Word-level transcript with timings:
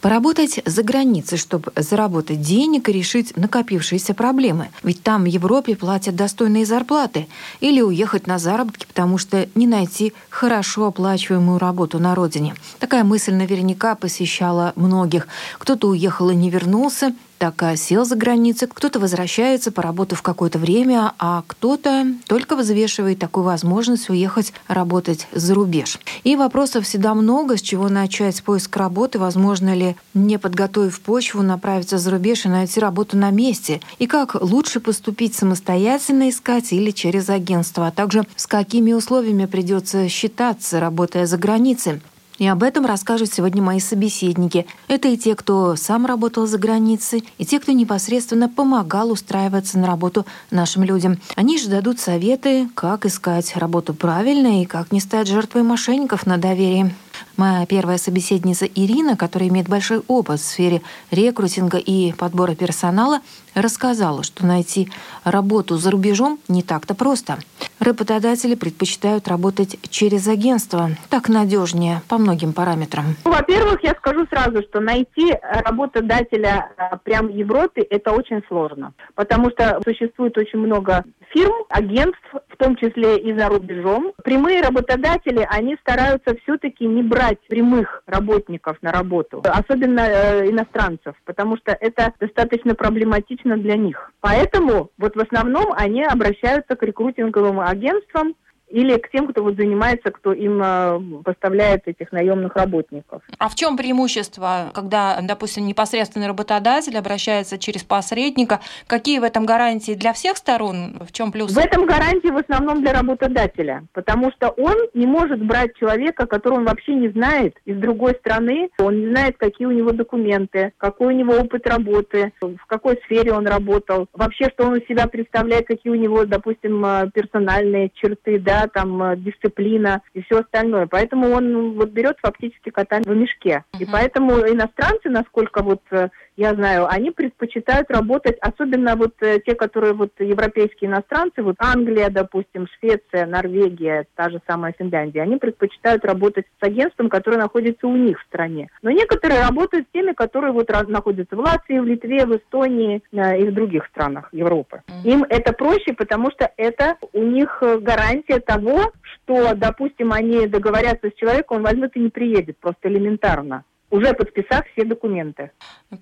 Поработать 0.00 0.60
за 0.64 0.82
границей, 0.82 1.36
чтобы 1.36 1.72
заработать 1.76 2.40
денег 2.40 2.88
и 2.88 2.92
решить 2.92 3.36
накопившиеся 3.36 4.14
проблемы. 4.14 4.68
Ведь 4.82 5.02
там 5.02 5.24
в 5.24 5.26
Европе 5.26 5.76
платят 5.76 6.16
достойные 6.16 6.64
зарплаты. 6.64 7.26
Или 7.60 7.82
уехать 7.82 8.26
на 8.26 8.38
заработки, 8.38 8.86
потому 8.86 9.18
что 9.18 9.46
не 9.54 9.66
найти 9.66 10.14
хорошо 10.30 10.86
оплачиваемую 10.86 11.58
работу 11.58 11.98
на 11.98 12.14
родине. 12.14 12.54
Такая 12.78 13.04
мысль 13.04 13.34
наверняка 13.34 13.94
посещала 13.94 14.72
многих. 14.74 15.28
Кто-то 15.58 15.88
уехал 15.88 16.30
и 16.30 16.34
не 16.34 16.48
вернулся, 16.48 17.14
так 17.40 17.64
сел 17.78 18.04
за 18.04 18.16
границей, 18.16 18.68
кто-то 18.68 19.00
возвращается, 19.00 19.72
поработав 19.72 20.20
какое-то 20.20 20.58
время, 20.58 21.14
а 21.18 21.42
кто-то 21.46 22.04
только 22.26 22.54
взвешивает 22.54 23.18
такую 23.18 23.44
возможность 23.44 24.10
уехать 24.10 24.52
работать 24.68 25.26
за 25.32 25.54
рубеж. 25.54 25.98
И 26.22 26.36
вопросов 26.36 26.84
всегда 26.84 27.14
много, 27.14 27.56
с 27.56 27.62
чего 27.62 27.88
начать 27.88 28.42
поиск 28.42 28.76
работы, 28.76 29.18
возможно 29.18 29.74
ли, 29.74 29.96
не 30.12 30.38
подготовив 30.38 31.00
почву, 31.00 31.40
направиться 31.42 31.96
за 31.96 32.10
рубеж 32.10 32.44
и 32.44 32.50
найти 32.50 32.78
работу 32.78 33.16
на 33.16 33.30
месте, 33.30 33.80
и 33.98 34.06
как 34.06 34.34
лучше 34.34 34.78
поступить 34.78 35.34
самостоятельно 35.34 36.28
искать 36.28 36.74
или 36.74 36.90
через 36.90 37.30
агентство, 37.30 37.86
а 37.86 37.90
также 37.90 38.26
с 38.36 38.46
какими 38.46 38.92
условиями 38.92 39.46
придется 39.46 40.10
считаться, 40.10 40.78
работая 40.78 41.24
за 41.24 41.38
границей. 41.38 42.02
И 42.40 42.46
об 42.46 42.62
этом 42.62 42.86
расскажут 42.86 43.30
сегодня 43.30 43.62
мои 43.62 43.80
собеседники. 43.80 44.66
Это 44.88 45.08
и 45.08 45.18
те, 45.18 45.36
кто 45.36 45.76
сам 45.76 46.06
работал 46.06 46.46
за 46.46 46.56
границей, 46.56 47.22
и 47.36 47.44
те, 47.44 47.60
кто 47.60 47.72
непосредственно 47.72 48.48
помогал 48.48 49.10
устраиваться 49.10 49.78
на 49.78 49.86
работу 49.86 50.24
нашим 50.50 50.82
людям. 50.82 51.18
Они 51.36 51.58
же 51.58 51.68
дадут 51.68 52.00
советы, 52.00 52.66
как 52.74 53.04
искать 53.04 53.54
работу 53.58 53.92
правильно 53.92 54.62
и 54.62 54.64
как 54.64 54.90
не 54.90 55.00
стать 55.00 55.28
жертвой 55.28 55.64
мошенников 55.64 56.24
на 56.24 56.38
доверии. 56.38 56.94
Моя 57.40 57.64
первая 57.64 57.96
собеседница 57.96 58.66
Ирина, 58.66 59.16
которая 59.16 59.48
имеет 59.48 59.66
большой 59.66 60.02
опыт 60.08 60.40
в 60.40 60.44
сфере 60.44 60.82
рекрутинга 61.10 61.78
и 61.78 62.12
подбора 62.12 62.54
персонала, 62.54 63.20
рассказала, 63.54 64.22
что 64.22 64.44
найти 64.44 64.90
работу 65.24 65.78
за 65.78 65.90
рубежом 65.90 66.38
не 66.48 66.62
так-то 66.62 66.94
просто. 66.94 67.38
Работодатели 67.78 68.54
предпочитают 68.54 69.26
работать 69.26 69.78
через 69.88 70.28
агентство. 70.28 70.90
Так 71.08 71.30
надежнее 71.30 72.02
по 72.10 72.18
многим 72.18 72.52
параметрам. 72.52 73.16
Ну, 73.24 73.30
во-первых, 73.32 73.82
я 73.84 73.92
скажу 73.92 74.26
сразу, 74.26 74.62
что 74.68 74.80
найти 74.80 75.34
работодателя 75.64 76.70
а, 76.76 76.98
прямо 76.98 77.28
в 77.28 77.34
Европе 77.34 77.80
это 77.80 78.12
очень 78.12 78.42
сложно, 78.48 78.92
потому 79.14 79.48
что 79.50 79.80
существует 79.82 80.36
очень 80.36 80.58
много 80.58 81.04
фирм, 81.32 81.54
агентств, 81.70 82.34
в 82.48 82.56
том 82.56 82.76
числе 82.76 83.16
и 83.18 83.36
за 83.36 83.48
рубежом. 83.48 84.12
Прямые 84.22 84.60
работодатели, 84.60 85.46
они 85.50 85.76
стараются 85.80 86.36
все-таки 86.42 86.86
не 86.86 87.02
брать 87.02 87.29
прямых 87.48 88.02
работников 88.06 88.76
на 88.82 88.92
работу, 88.92 89.42
особенно 89.44 90.00
э, 90.00 90.50
иностранцев, 90.50 91.14
потому 91.24 91.56
что 91.56 91.72
это 91.72 92.12
достаточно 92.20 92.74
проблематично 92.74 93.56
для 93.56 93.76
них. 93.76 94.12
Поэтому 94.20 94.90
вот 94.98 95.16
в 95.16 95.20
основном 95.20 95.72
они 95.76 96.04
обращаются 96.04 96.76
к 96.76 96.82
рекрутинговым 96.82 97.60
агентствам, 97.60 98.34
или 98.70 98.96
к 98.96 99.10
тем, 99.10 99.26
кто 99.26 99.42
вот 99.42 99.56
занимается, 99.56 100.10
кто 100.10 100.32
им 100.32 100.60
э, 100.62 101.22
поставляет 101.24 101.86
этих 101.86 102.12
наемных 102.12 102.54
работников. 102.56 103.22
А 103.38 103.48
в 103.48 103.54
чем 103.54 103.76
преимущество, 103.76 104.70
когда, 104.74 105.18
допустим, 105.22 105.66
непосредственный 105.66 106.28
работодатель 106.28 106.96
обращается 106.96 107.58
через 107.58 107.82
посредника? 107.82 108.60
Какие 108.86 109.18
в 109.18 109.24
этом 109.24 109.44
гарантии 109.44 109.92
для 109.92 110.12
всех 110.12 110.36
сторон? 110.36 111.00
В 111.00 111.12
чем 111.12 111.32
плюс? 111.32 111.52
В 111.52 111.58
этом 111.58 111.86
гарантии 111.86 112.28
в 112.28 112.36
основном 112.36 112.82
для 112.82 112.92
работодателя, 112.92 113.84
потому 113.92 114.30
что 114.32 114.50
он 114.50 114.74
не 114.94 115.06
может 115.06 115.44
брать 115.44 115.76
человека, 115.76 116.26
которого 116.26 116.58
он 116.58 116.64
вообще 116.64 116.94
не 116.94 117.08
знает, 117.08 117.56
из 117.64 117.76
другой 117.78 118.14
страны, 118.14 118.68
он 118.78 119.00
не 119.00 119.08
знает, 119.08 119.36
какие 119.36 119.66
у 119.66 119.72
него 119.72 119.92
документы, 119.92 120.72
какой 120.78 121.08
у 121.08 121.16
него 121.16 121.34
опыт 121.34 121.66
работы, 121.66 122.32
в 122.40 122.66
какой 122.66 123.00
сфере 123.04 123.32
он 123.32 123.46
работал, 123.46 124.06
вообще, 124.12 124.48
что 124.50 124.66
он 124.66 124.76
из 124.76 124.86
себя 124.86 125.06
представляет, 125.06 125.66
какие 125.66 125.92
у 125.92 125.96
него, 125.96 126.24
допустим, 126.24 126.84
э, 126.84 127.10
персональные 127.12 127.90
черты, 127.94 128.38
да, 128.38 128.59
там 128.68 129.02
э, 129.02 129.16
дисциплина 129.16 130.02
и 130.14 130.22
все 130.22 130.40
остальное. 130.40 130.86
Поэтому 130.86 131.30
он 131.30 131.52
ну, 131.52 131.72
вот 131.72 131.90
берет 131.90 132.18
фактически 132.22 132.70
кота 132.70 133.00
в 133.00 133.08
мешке. 133.08 133.64
Uh-huh. 133.72 133.82
И 133.82 133.86
поэтому 133.86 134.32
иностранцы, 134.40 135.08
насколько 135.08 135.62
вот 135.62 135.82
э, 135.90 136.08
я 136.40 136.54
знаю, 136.54 136.86
они 136.88 137.10
предпочитают 137.10 137.90
работать, 137.90 138.38
особенно 138.40 138.96
вот 138.96 139.12
э, 139.20 139.40
те, 139.44 139.54
которые 139.54 139.92
вот 139.92 140.12
европейские 140.18 140.90
иностранцы, 140.90 141.42
вот 141.42 141.56
Англия, 141.58 142.08
допустим, 142.08 142.66
Швеция, 142.78 143.26
Норвегия, 143.26 144.06
та 144.14 144.30
же 144.30 144.40
самая 144.48 144.72
Финляндия, 144.72 145.20
они 145.20 145.36
предпочитают 145.36 146.02
работать 146.02 146.46
с 146.58 146.66
агентством, 146.66 147.10
которое 147.10 147.36
находится 147.36 147.86
у 147.86 147.94
них 147.94 148.18
в 148.18 148.24
стране. 148.24 148.70
Но 148.80 148.90
некоторые 148.90 149.42
работают 149.42 149.86
с 149.86 149.92
теми, 149.92 150.12
которые 150.12 150.52
вот 150.52 150.70
находятся 150.88 151.36
в 151.36 151.40
Латвии, 151.40 151.78
в 151.78 151.84
Литве, 151.84 152.24
в 152.24 152.34
Эстонии 152.34 153.02
и 153.12 153.44
в 153.44 153.52
других 153.52 153.84
странах 153.88 154.30
Европы. 154.32 154.82
Им 155.04 155.26
это 155.28 155.52
проще, 155.52 155.92
потому 155.92 156.30
что 156.30 156.50
это 156.56 156.96
у 157.12 157.22
них 157.22 157.62
гарантия 157.82 158.40
того, 158.40 158.92
что, 159.02 159.54
допустим, 159.54 160.10
они 160.12 160.46
договорятся 160.46 161.10
с 161.10 161.18
человеком, 161.18 161.58
он 161.58 161.64
возьмет 161.64 161.94
и 161.96 162.00
не 162.00 162.08
приедет, 162.08 162.56
просто 162.56 162.88
элементарно 162.88 163.64
уже 163.90 164.14
подписав 164.14 164.64
все 164.72 164.84
документы. 164.84 165.50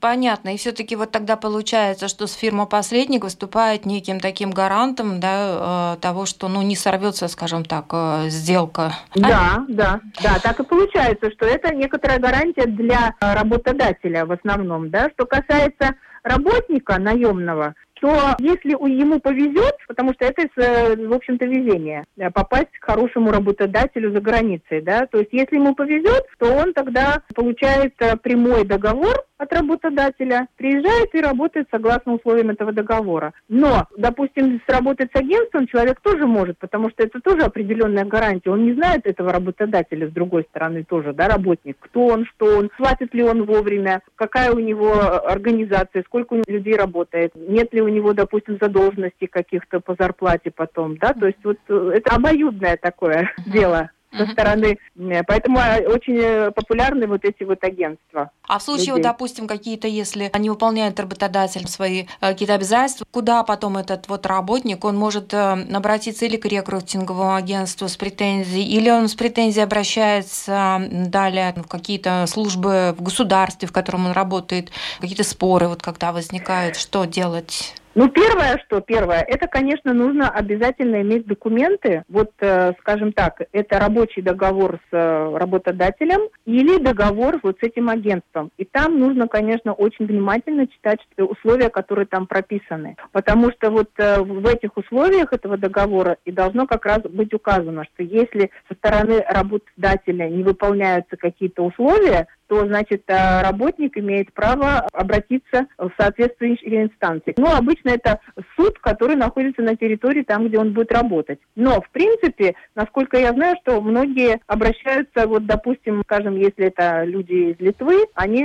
Понятно. 0.01 0.55
И 0.55 0.57
все-таки 0.57 0.97
вот 0.97 1.11
тогда 1.11 1.37
получается, 1.37 2.09
что 2.09 2.27
с 2.27 2.35
фирма-посредник 2.35 3.25
выступает 3.25 3.87
неким 3.87 4.21
таким 4.21 4.51
гарантом 4.51 5.21
да, 5.21 5.95
э, 5.95 6.01
того, 6.01 6.27
что 6.27 6.49
ну, 6.49 6.63
не 6.63 6.77
сорвется, 6.77 7.29
скажем 7.29 7.65
так, 7.65 7.87
э, 7.93 8.29
сделка. 8.29 8.93
Да, 9.15 9.65
да, 9.69 10.01
да, 10.23 10.39
так 10.43 10.61
и 10.61 10.65
получается, 10.65 11.31
что 11.31 11.47
это 11.47 11.75
некоторая 11.75 12.19
гарантия 12.19 12.67
для 12.67 13.15
работодателя 13.21 14.27
в 14.27 14.33
основном. 14.33 14.91
Да? 14.91 15.11
Что 15.15 15.27
касается 15.27 15.95
работника 16.23 16.99
наемного, 16.99 17.75
то 18.01 18.37
если 18.39 18.71
ему 18.71 19.21
повезет, 19.21 19.77
потому 19.87 20.13
что 20.15 20.25
это, 20.25 20.43
э, 20.57 20.97
в 20.97 21.13
общем-то, 21.13 21.45
везение, 21.45 22.05
э, 22.17 22.31
попасть 22.31 22.71
к 22.79 22.85
хорошему 22.85 23.31
работодателю 23.31 24.13
за 24.13 24.21
границей, 24.21 24.81
да, 24.83 25.07
то 25.07 25.19
есть 25.19 25.31
если 25.33 25.57
ему 25.57 25.75
повезет, 25.75 26.27
то 26.39 26.53
он 26.53 26.73
тогда 26.73 27.23
получает 27.35 27.95
э, 28.01 28.17
прямой 28.17 28.65
договор 28.65 29.25
от 29.39 29.53
работодателя, 29.53 30.49
приезжает 30.57 31.15
и 31.15 31.21
работает 31.21 31.69
согласно 31.71 32.15
условиям 32.15 32.51
этого 32.51 32.73
договора. 32.73 33.33
Но, 33.49 33.87
допустим, 33.97 34.61
сработать 34.69 35.11
с 35.13 35.17
агентством 35.19 35.67
человек 35.67 36.01
тоже 36.01 36.27
может, 36.27 36.59
потому 36.59 36.91
что 36.91 37.05
это 37.05 37.21
тоже 37.21 37.43
определенная 37.43 38.05
гарантия. 38.05 38.51
Он 38.51 38.65
не 38.65 38.75
знает 38.75 39.07
этого 39.07 39.33
работодателя 39.33 40.09
с 40.09 40.13
другой 40.13 40.45
стороны 40.51 40.85
тоже, 40.85 41.13
да, 41.13 41.29
работник, 41.29 41.77
кто 41.79 42.07
он, 42.07 42.27
что 42.27 42.59
он, 42.59 42.71
платит 42.77 43.15
ли 43.15 43.23
он 43.23 43.45
вовремя, 43.45 44.03
какая 44.17 44.51
у 44.53 44.59
него 44.59 44.93
организация, 45.25 46.03
сколько 46.03 46.35
у 46.35 46.37
него 46.37 46.45
людей 46.49 46.75
работает, 46.75 47.33
нет 47.35 47.73
ли 47.73 47.81
у 47.81 47.89
него, 47.89 48.13
допустим, 48.13 48.59
задолженностей 48.61 49.29
каких-то 49.29 49.81
по 49.81 49.95
зарплате 49.99 50.51
потом, 50.51 50.97
да, 50.97 51.13
то 51.13 51.27
есть 51.27 51.39
вот 51.45 51.59
э, 51.69 51.93
это 51.95 52.17
обоюдное 52.17 52.77
такое 52.77 53.33
дело 53.47 53.91
со 54.17 54.27
стороны. 54.27 54.79
Поэтому 55.27 55.59
а, 55.59 55.79
очень 55.87 56.19
э, 56.19 56.51
популярны 56.51 57.07
вот 57.07 57.25
эти 57.25 57.45
вот 57.45 57.63
агентства. 57.63 58.31
А 58.47 58.59
в 58.59 58.63
случае, 58.63 58.95
вот, 58.95 59.03
допустим, 59.03 59.47
какие-то, 59.47 59.87
если 59.87 60.31
они 60.33 60.51
выполняют 60.51 60.99
работодатель 60.99 61.67
свои 61.69 62.03
э, 62.03 62.07
какие-то 62.21 62.55
обязательства, 62.55 63.07
куда 63.11 63.43
потом 63.43 63.77
этот 63.77 64.09
вот 64.09 64.27
работник, 64.27 64.85
он 64.85 64.97
может 64.97 65.35
обратиться 65.35 66.25
или 66.25 66.37
к 66.37 66.47
рекрутинговому 66.47 67.35
агентству 67.35 67.89
с 67.89 67.97
претензией, 67.97 68.67
или 68.67 68.91
он 68.91 69.09
с 69.09 69.15
претензией 69.15 69.65
обращается 69.65 70.81
далее 70.91 71.55
в 71.57 71.69
какие-то 71.69 72.25
службы 72.27 72.95
в 72.97 73.03
государстве, 73.03 73.69
в 73.69 73.73
котором 73.73 74.07
он 74.07 74.13
работает, 74.13 74.71
какие-то 75.01 75.25
споры, 75.25 75.69
вот 75.69 75.83
когда 75.83 76.13
возникают, 76.13 76.77
что 76.77 77.05
делать? 77.05 77.75
Ну, 77.99 78.09
первое, 78.09 78.63
что 78.65 78.81
первое, 78.81 79.23
это, 79.27 79.49
конечно, 79.49 79.93
нужно 79.93 80.31
обязательно 80.31 81.03
иметь 81.03 81.27
документы. 81.27 82.05
Вот, 82.09 82.31
э, 82.39 82.73
скажем 82.79 83.13
так, 83.13 83.43
это 83.51 83.81
рабочий 83.81 84.23
договор 84.23 84.79
с 84.89 84.95
э, 84.95 85.37
работодателем 85.37 86.29
или 86.47 86.81
договор 86.81 87.41
вот 87.43 87.59
с 87.59 87.67
этим 87.67 87.89
агентством. 87.89 88.53
И 88.57 88.65
там 88.65 89.01
нужно, 89.01 89.27
конечно, 89.27 89.73
очень 89.73 90.07
внимательно 90.07 90.69
читать 90.69 91.01
условия, 91.17 91.71
которые 91.71 92.07
там 92.07 92.29
прописаны. 92.29 92.95
Потому 93.11 93.51
что 93.51 93.73
вот 93.73 93.91
э, 93.97 94.21
в 94.21 94.47
этих 94.47 94.77
условиях 94.77 95.33
этого 95.33 95.57
договора 95.57 96.19
и 96.25 96.31
должно 96.31 96.69
как 96.69 96.87
раз 96.87 97.01
быть 97.01 97.35
указано, 97.35 97.83
что 97.83 98.05
если 98.05 98.53
со 98.69 98.77
стороны 98.77 99.25
работодателя 99.29 100.29
не 100.29 100.45
выполняются 100.45 101.17
какие-то 101.17 101.65
условия, 101.65 102.29
то, 102.49 102.67
значит, 102.67 103.03
э, 103.07 103.43
работник 103.43 103.97
имеет 103.97 104.33
право 104.33 104.81
обратиться 104.93 105.67
в 105.79 105.91
соответствующие 105.99 106.85
инстанции. 106.85 107.35
Ну, 107.37 107.47
обычно 107.55 107.91
это 107.91 108.21
суд, 108.57 108.79
который 108.79 109.17
находится 109.17 109.63
на 109.63 109.77
территории 109.77 110.23
там, 110.23 110.49
где 110.49 110.59
он 110.59 110.73
будет 110.73 110.93
работать. 110.93 111.39
Но, 111.57 111.81
в 111.81 111.91
принципе, 111.91 112.55
насколько 112.75 113.19
я 113.19 113.33
знаю, 113.33 113.57
что 113.63 113.81
многие 113.81 114.41
обращаются, 114.47 115.27
вот, 115.27 115.47
допустим, 115.47 116.03
скажем, 116.05 116.37
если 116.37 116.67
это 116.67 117.05
люди 117.05 117.53
из 117.53 117.61
Литвы, 117.61 118.07
они 118.15 118.45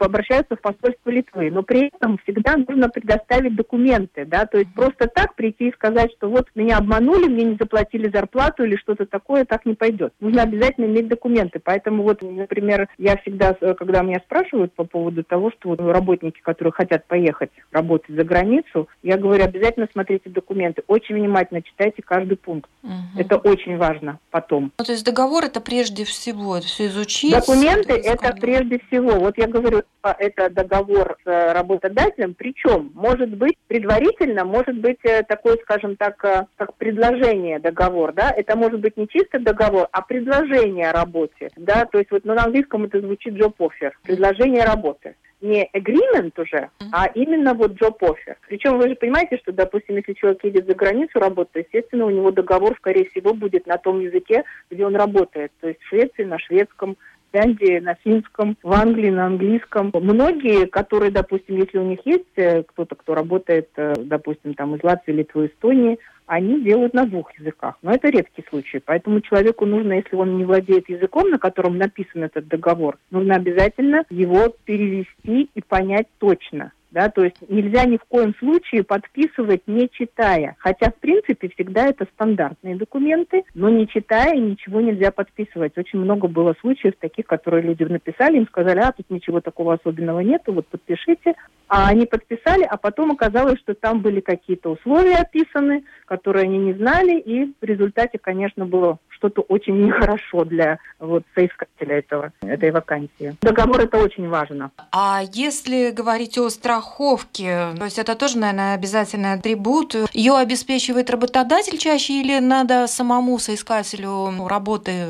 обращаются 0.00 0.56
в 0.56 0.60
посольство 0.60 1.10
Литвы. 1.10 1.50
Но 1.50 1.62
при 1.62 1.88
этом 1.88 2.18
всегда 2.18 2.56
нужно 2.56 2.88
предоставить 2.88 3.54
документы, 3.54 4.24
да, 4.24 4.46
то 4.46 4.58
есть 4.58 4.72
просто 4.74 5.06
так 5.08 5.34
прийти 5.34 5.68
и 5.68 5.72
сказать, 5.72 6.10
что 6.16 6.28
вот 6.28 6.48
меня 6.54 6.78
обманули, 6.78 7.28
мне 7.28 7.44
не 7.44 7.56
заплатили 7.56 8.10
зарплату 8.12 8.64
или 8.64 8.76
что-то 8.76 9.06
такое, 9.06 9.44
так 9.44 9.66
не 9.66 9.74
пойдет. 9.74 10.12
Нужно 10.20 10.42
обязательно 10.42 10.86
иметь 10.86 11.08
документы. 11.08 11.60
Поэтому 11.62 12.02
вот, 12.02 12.22
например, 12.22 12.88
я 12.98 13.16
всегда, 13.18 13.41
когда 13.78 14.02
меня 14.02 14.20
спрашивают 14.24 14.72
по 14.74 14.84
поводу 14.84 15.24
того, 15.24 15.50
что 15.50 15.70
вот 15.70 15.80
работники, 15.80 16.40
которые 16.40 16.72
хотят 16.72 17.06
поехать 17.06 17.50
работать 17.70 18.14
за 18.14 18.24
границу, 18.24 18.88
я 19.02 19.16
говорю, 19.16 19.44
обязательно 19.44 19.88
смотрите 19.92 20.30
документы, 20.30 20.82
очень 20.86 21.14
внимательно 21.14 21.62
читайте 21.62 22.02
каждый 22.02 22.36
пункт. 22.36 22.70
Угу. 22.82 23.20
Это 23.20 23.36
очень 23.36 23.76
важно 23.76 24.18
потом. 24.30 24.72
Ну, 24.78 24.84
то 24.84 24.92
есть 24.92 25.04
договор 25.04 25.44
это 25.44 25.60
прежде 25.60 26.04
всего, 26.04 26.56
это 26.56 26.66
все 26.66 26.86
изучить? 26.86 27.34
Документы 27.34 27.92
это 27.94 28.34
прежде 28.40 28.80
всего. 28.88 29.18
Вот 29.18 29.38
я 29.38 29.46
говорю, 29.46 29.82
это 30.02 30.50
договор 30.50 31.16
с 31.24 31.52
работодателем, 31.52 32.34
причем 32.34 32.90
может 32.94 33.30
быть 33.30 33.56
предварительно, 33.68 34.44
может 34.44 34.76
быть 34.78 34.98
э, 35.04 35.22
такой, 35.22 35.58
скажем 35.62 35.96
так, 35.96 36.24
э, 36.24 36.46
как 36.56 36.74
предложение 36.74 37.58
договор, 37.58 38.12
да, 38.12 38.30
это 38.30 38.56
может 38.56 38.80
быть 38.80 38.96
не 38.96 39.08
чисто 39.08 39.38
договор, 39.38 39.88
а 39.92 40.02
предложение 40.02 40.90
о 40.90 40.92
работе, 40.92 41.50
да, 41.56 41.86
то 41.86 41.98
есть 41.98 42.10
вот 42.10 42.24
ну, 42.24 42.34
на 42.34 42.44
английском 42.44 42.84
это 42.84 43.00
звучит 43.00 43.31
job 43.32 43.54
offer, 43.58 43.92
предложение 44.02 44.64
работы 44.64 45.14
не 45.42 45.68
agreement 45.74 46.40
уже, 46.40 46.70
а 46.92 47.06
именно 47.06 47.52
вот 47.54 47.72
job 47.72 47.98
offer. 48.00 48.36
Причем 48.48 48.78
вы 48.78 48.90
же 48.90 48.94
понимаете, 48.94 49.38
что, 49.38 49.52
допустим, 49.52 49.96
если 49.96 50.12
человек 50.12 50.44
едет 50.44 50.66
за 50.66 50.74
границу 50.74 51.18
работать, 51.18 51.66
естественно, 51.66 52.06
у 52.06 52.10
него 52.10 52.30
договор, 52.30 52.76
скорее 52.76 53.08
всего, 53.10 53.34
будет 53.34 53.66
на 53.66 53.76
том 53.76 54.00
языке, 54.00 54.44
где 54.70 54.86
он 54.86 54.94
работает. 54.94 55.50
То 55.60 55.68
есть 55.68 55.80
в 55.80 55.88
Швеции 55.88 56.22
на 56.22 56.38
шведском, 56.38 56.96
Финляндии 57.32 57.78
на 57.78 57.94
финском, 57.94 58.56
в 58.62 58.72
Англии 58.72 59.10
на 59.10 59.26
английском. 59.26 59.90
Многие, 59.94 60.66
которые, 60.66 61.10
допустим, 61.10 61.56
если 61.56 61.78
у 61.78 61.84
них 61.84 62.00
есть 62.04 62.24
э, 62.36 62.62
кто-то, 62.62 62.94
кто 62.94 63.14
работает, 63.14 63.70
э, 63.76 63.94
допустим, 63.98 64.54
там 64.54 64.76
из 64.76 64.84
Латвии, 64.84 65.12
Литвы, 65.12 65.46
Эстонии, 65.46 65.98
они 66.32 66.62
делают 66.62 66.94
на 66.94 67.04
двух 67.04 67.38
языках. 67.38 67.76
Но 67.82 67.92
это 67.92 68.08
редкий 68.08 68.42
случай. 68.48 68.80
Поэтому 68.82 69.20
человеку 69.20 69.66
нужно, 69.66 69.92
если 69.92 70.16
он 70.16 70.38
не 70.38 70.46
владеет 70.46 70.88
языком, 70.88 71.28
на 71.28 71.38
котором 71.38 71.76
написан 71.76 72.24
этот 72.24 72.48
договор, 72.48 72.96
нужно 73.10 73.34
обязательно 73.34 74.04
его 74.08 74.48
перевести 74.64 75.50
и 75.54 75.60
понять 75.60 76.06
точно 76.18 76.72
да, 76.92 77.08
то 77.08 77.24
есть 77.24 77.36
нельзя 77.48 77.84
ни 77.86 77.96
в 77.96 78.04
коем 78.04 78.34
случае 78.38 78.84
подписывать 78.84 79.62
не 79.66 79.88
читая, 79.90 80.56
хотя 80.58 80.90
в 80.90 80.96
принципе 80.96 81.48
всегда 81.48 81.86
это 81.86 82.06
стандартные 82.14 82.76
документы, 82.76 83.44
но 83.54 83.70
не 83.70 83.88
читая 83.88 84.36
ничего 84.36 84.80
нельзя 84.80 85.10
подписывать. 85.10 85.76
Очень 85.76 86.00
много 86.00 86.28
было 86.28 86.54
случаев 86.60 86.94
таких, 87.00 87.26
которые 87.26 87.62
люди 87.62 87.84
написали, 87.84 88.36
им 88.36 88.46
сказали, 88.46 88.80
а 88.80 88.92
тут 88.92 89.08
ничего 89.08 89.40
такого 89.40 89.74
особенного 89.74 90.20
нету, 90.20 90.52
вот 90.52 90.66
подпишите, 90.66 91.34
а 91.72 91.88
они 91.88 92.04
подписали, 92.04 92.64
а 92.64 92.76
потом 92.76 93.12
оказалось, 93.12 93.58
что 93.60 93.72
там 93.72 94.02
были 94.02 94.20
какие-то 94.20 94.72
условия 94.72 95.16
описаны, 95.16 95.84
которые 96.04 96.42
они 96.42 96.58
не 96.58 96.74
знали, 96.74 97.18
и 97.18 97.46
в 97.46 97.64
результате, 97.64 98.18
конечно, 98.18 98.66
было 98.66 98.98
что-то 99.08 99.40
очень 99.40 99.86
нехорошо 99.86 100.44
для 100.44 100.78
вот 100.98 101.22
соискателя 101.34 102.00
этого, 102.00 102.32
этой 102.42 102.72
вакансии. 102.72 103.36
Договор 103.40 103.80
это 103.80 103.96
очень 103.96 104.28
важно. 104.28 104.70
А 104.90 105.22
если 105.32 105.92
говорить 105.92 106.36
о 106.36 106.50
страховке, 106.50 107.68
то 107.78 107.84
есть 107.84 107.98
это 107.98 108.16
тоже, 108.16 108.36
наверное, 108.36 108.74
обязательный 108.74 109.32
атрибут, 109.32 109.94
ее 110.12 110.36
обеспечивает 110.36 111.08
работодатель 111.08 111.78
чаще 111.78 112.20
или 112.20 112.38
надо 112.38 112.86
самому 112.86 113.38
соискателю 113.38 114.46
работы 114.46 115.06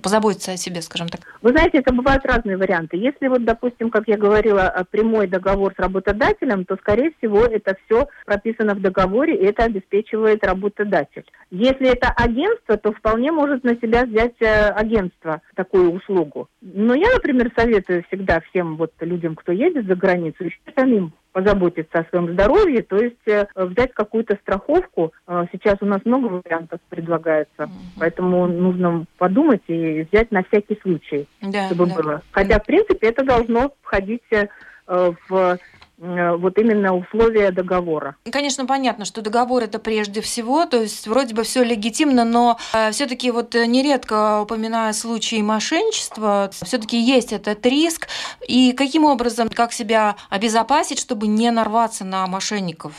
позаботиться 0.00 0.52
о 0.52 0.56
себе, 0.58 0.80
скажем 0.80 1.08
так? 1.08 1.22
Вы 1.42 1.50
знаете, 1.50 1.78
это 1.78 1.92
бывают 1.92 2.24
разные 2.24 2.56
варианты. 2.56 2.98
Если 2.98 3.26
вот, 3.26 3.44
допустим, 3.44 3.90
как 3.90 4.06
я 4.06 4.16
говорила, 4.16 4.86
прямой 4.92 5.26
договор 5.26 5.72
с 5.74 5.78
работодателем, 5.80 6.03
то, 6.12 6.76
скорее 6.76 7.12
всего, 7.18 7.44
это 7.44 7.76
все 7.86 8.08
прописано 8.26 8.74
в 8.74 8.80
договоре, 8.80 9.36
и 9.36 9.44
это 9.44 9.64
обеспечивает 9.64 10.44
работодатель. 10.44 11.24
Если 11.50 11.88
это 11.88 12.08
агентство, 12.08 12.76
то 12.76 12.92
вполне 12.92 13.32
может 13.32 13.64
на 13.64 13.76
себя 13.76 14.04
взять 14.04 14.34
э, 14.40 14.68
агентство 14.68 15.40
такую 15.54 15.92
услугу. 15.92 16.48
Но 16.60 16.94
я, 16.94 17.12
например, 17.12 17.52
советую 17.56 18.04
всегда 18.08 18.40
всем 18.50 18.76
вот 18.76 18.92
людям, 19.00 19.34
кто 19.34 19.52
едет 19.52 19.86
за 19.86 19.94
границу, 19.94 20.44
самим 20.76 21.12
позаботиться 21.34 21.98
о 21.98 22.04
своем 22.04 22.32
здоровье, 22.32 22.82
то 22.82 22.96
есть 22.96 23.26
э, 23.26 23.46
взять 23.56 23.92
какую-то 23.92 24.36
страховку. 24.36 25.12
Э, 25.26 25.46
сейчас 25.50 25.76
у 25.80 25.84
нас 25.84 26.00
много 26.04 26.26
вариантов 26.26 26.78
предлагается, 26.88 27.64
mm-hmm. 27.64 27.98
поэтому 27.98 28.46
нужно 28.46 29.04
подумать 29.18 29.62
и 29.66 30.06
взять 30.10 30.30
на 30.30 30.44
всякий 30.44 30.78
случай, 30.80 31.26
да, 31.42 31.66
чтобы 31.66 31.86
да. 31.86 31.94
было. 31.94 32.22
Хотя, 32.30 32.60
в 32.60 32.64
принципе, 32.64 33.08
это 33.08 33.24
должно 33.24 33.72
входить 33.82 34.22
э, 34.30 34.46
в 34.86 35.58
вот 35.98 36.58
именно 36.58 36.94
условия 36.96 37.50
договора. 37.50 38.16
Конечно, 38.30 38.66
понятно, 38.66 39.04
что 39.04 39.22
договор 39.22 39.62
это 39.62 39.78
прежде 39.78 40.20
всего, 40.20 40.66
то 40.66 40.78
есть 40.80 41.06
вроде 41.06 41.34
бы 41.34 41.44
все 41.44 41.62
легитимно, 41.62 42.24
но 42.24 42.58
э, 42.72 42.90
все-таки 42.90 43.30
вот 43.30 43.54
нередко 43.54 44.40
упоминая 44.40 44.92
случаи 44.92 45.40
мошенничества, 45.40 46.50
все-таки 46.52 46.98
есть 46.98 47.32
этот 47.32 47.64
риск. 47.66 48.08
И 48.46 48.72
каким 48.72 49.04
образом, 49.04 49.48
как 49.48 49.72
себя 49.72 50.16
обезопасить, 50.30 50.98
чтобы 50.98 51.26
не 51.28 51.50
нарваться 51.50 52.04
на 52.04 52.26
мошенников? 52.26 52.92